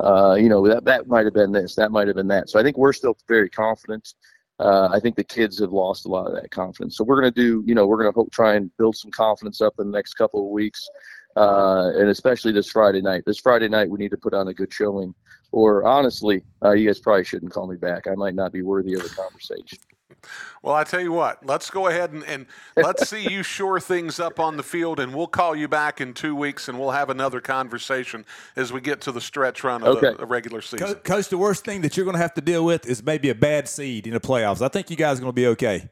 [0.03, 2.49] Uh, you know, that, that might have been this, that might have been that.
[2.49, 4.13] So I think we're still very confident.
[4.57, 6.97] Uh, I think the kids have lost a lot of that confidence.
[6.97, 9.61] So we're going to do, you know, we're going to try and build some confidence
[9.61, 10.87] up in the next couple of weeks.
[11.37, 13.23] Uh, and especially this Friday night.
[13.25, 15.13] This Friday night, we need to put on a good showing.
[15.51, 18.07] Or honestly, uh, you guys probably shouldn't call me back.
[18.07, 19.79] I might not be worthy of a conversation.
[20.61, 22.45] Well, I tell you what, let's go ahead and, and
[22.75, 26.13] let's see you shore things up on the field, and we'll call you back in
[26.13, 28.25] two weeks, and we'll have another conversation
[28.55, 30.11] as we get to the stretch run of Okay.
[30.11, 30.87] the, the regular season.
[30.87, 33.29] Co- Coach, the worst thing that you're going to have to deal with is maybe
[33.29, 34.61] a bad seed in the playoffs.
[34.61, 35.89] I think you guys are going to be okay.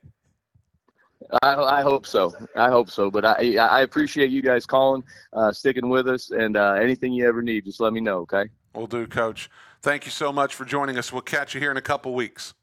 [1.42, 2.34] I, I hope so.
[2.56, 3.10] I hope so.
[3.10, 5.04] But I I appreciate you guys calling,
[5.34, 8.20] uh, sticking with us, and uh, anything you ever need, just let me know.
[8.20, 8.46] Okay.
[8.78, 9.50] We'll do, Coach.
[9.82, 11.12] Thank you so much for joining us.
[11.12, 12.54] We'll catch you here in a couple weeks.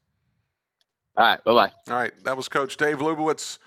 [1.17, 1.43] All right.
[1.43, 1.71] Bye bye.
[1.93, 3.57] All right, that was Coach Dave Lubowicz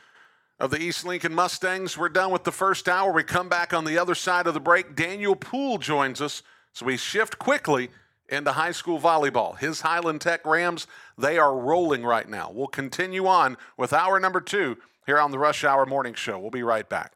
[0.59, 1.97] of the East Lincoln Mustangs.
[1.97, 3.13] We're done with the first hour.
[3.13, 4.97] We come back on the other side of the break.
[4.97, 6.43] Daniel Poole joins us,
[6.73, 7.91] so we shift quickly
[8.29, 9.59] into high school volleyball.
[9.59, 10.87] His Highland Tech Rams,
[11.17, 12.51] they are rolling right now.
[12.53, 16.39] We'll continue on with hour number two here on the Rush Hour Morning Show.
[16.39, 17.13] We'll be right back.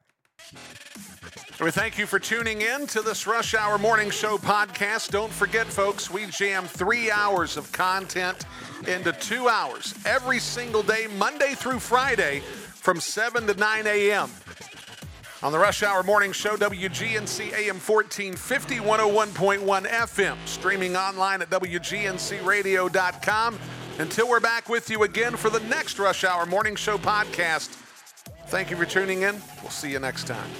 [1.60, 5.10] We thank you for tuning in to this Rush Hour Morning Show podcast.
[5.10, 8.46] Don't forget, folks, we jam three hours of content
[8.88, 14.28] into two hours every single day, Monday through Friday, from 7 to 9 a.m.
[15.42, 23.58] On the Rush Hour Morning Show, WGNC AM 1450, 101.1 FM, streaming online at WGNCradio.com.
[23.98, 27.81] Until we're back with you again for the next Rush Hour Morning Show podcast.
[28.46, 29.40] Thank you for tuning in.
[29.62, 30.50] We'll see you next time.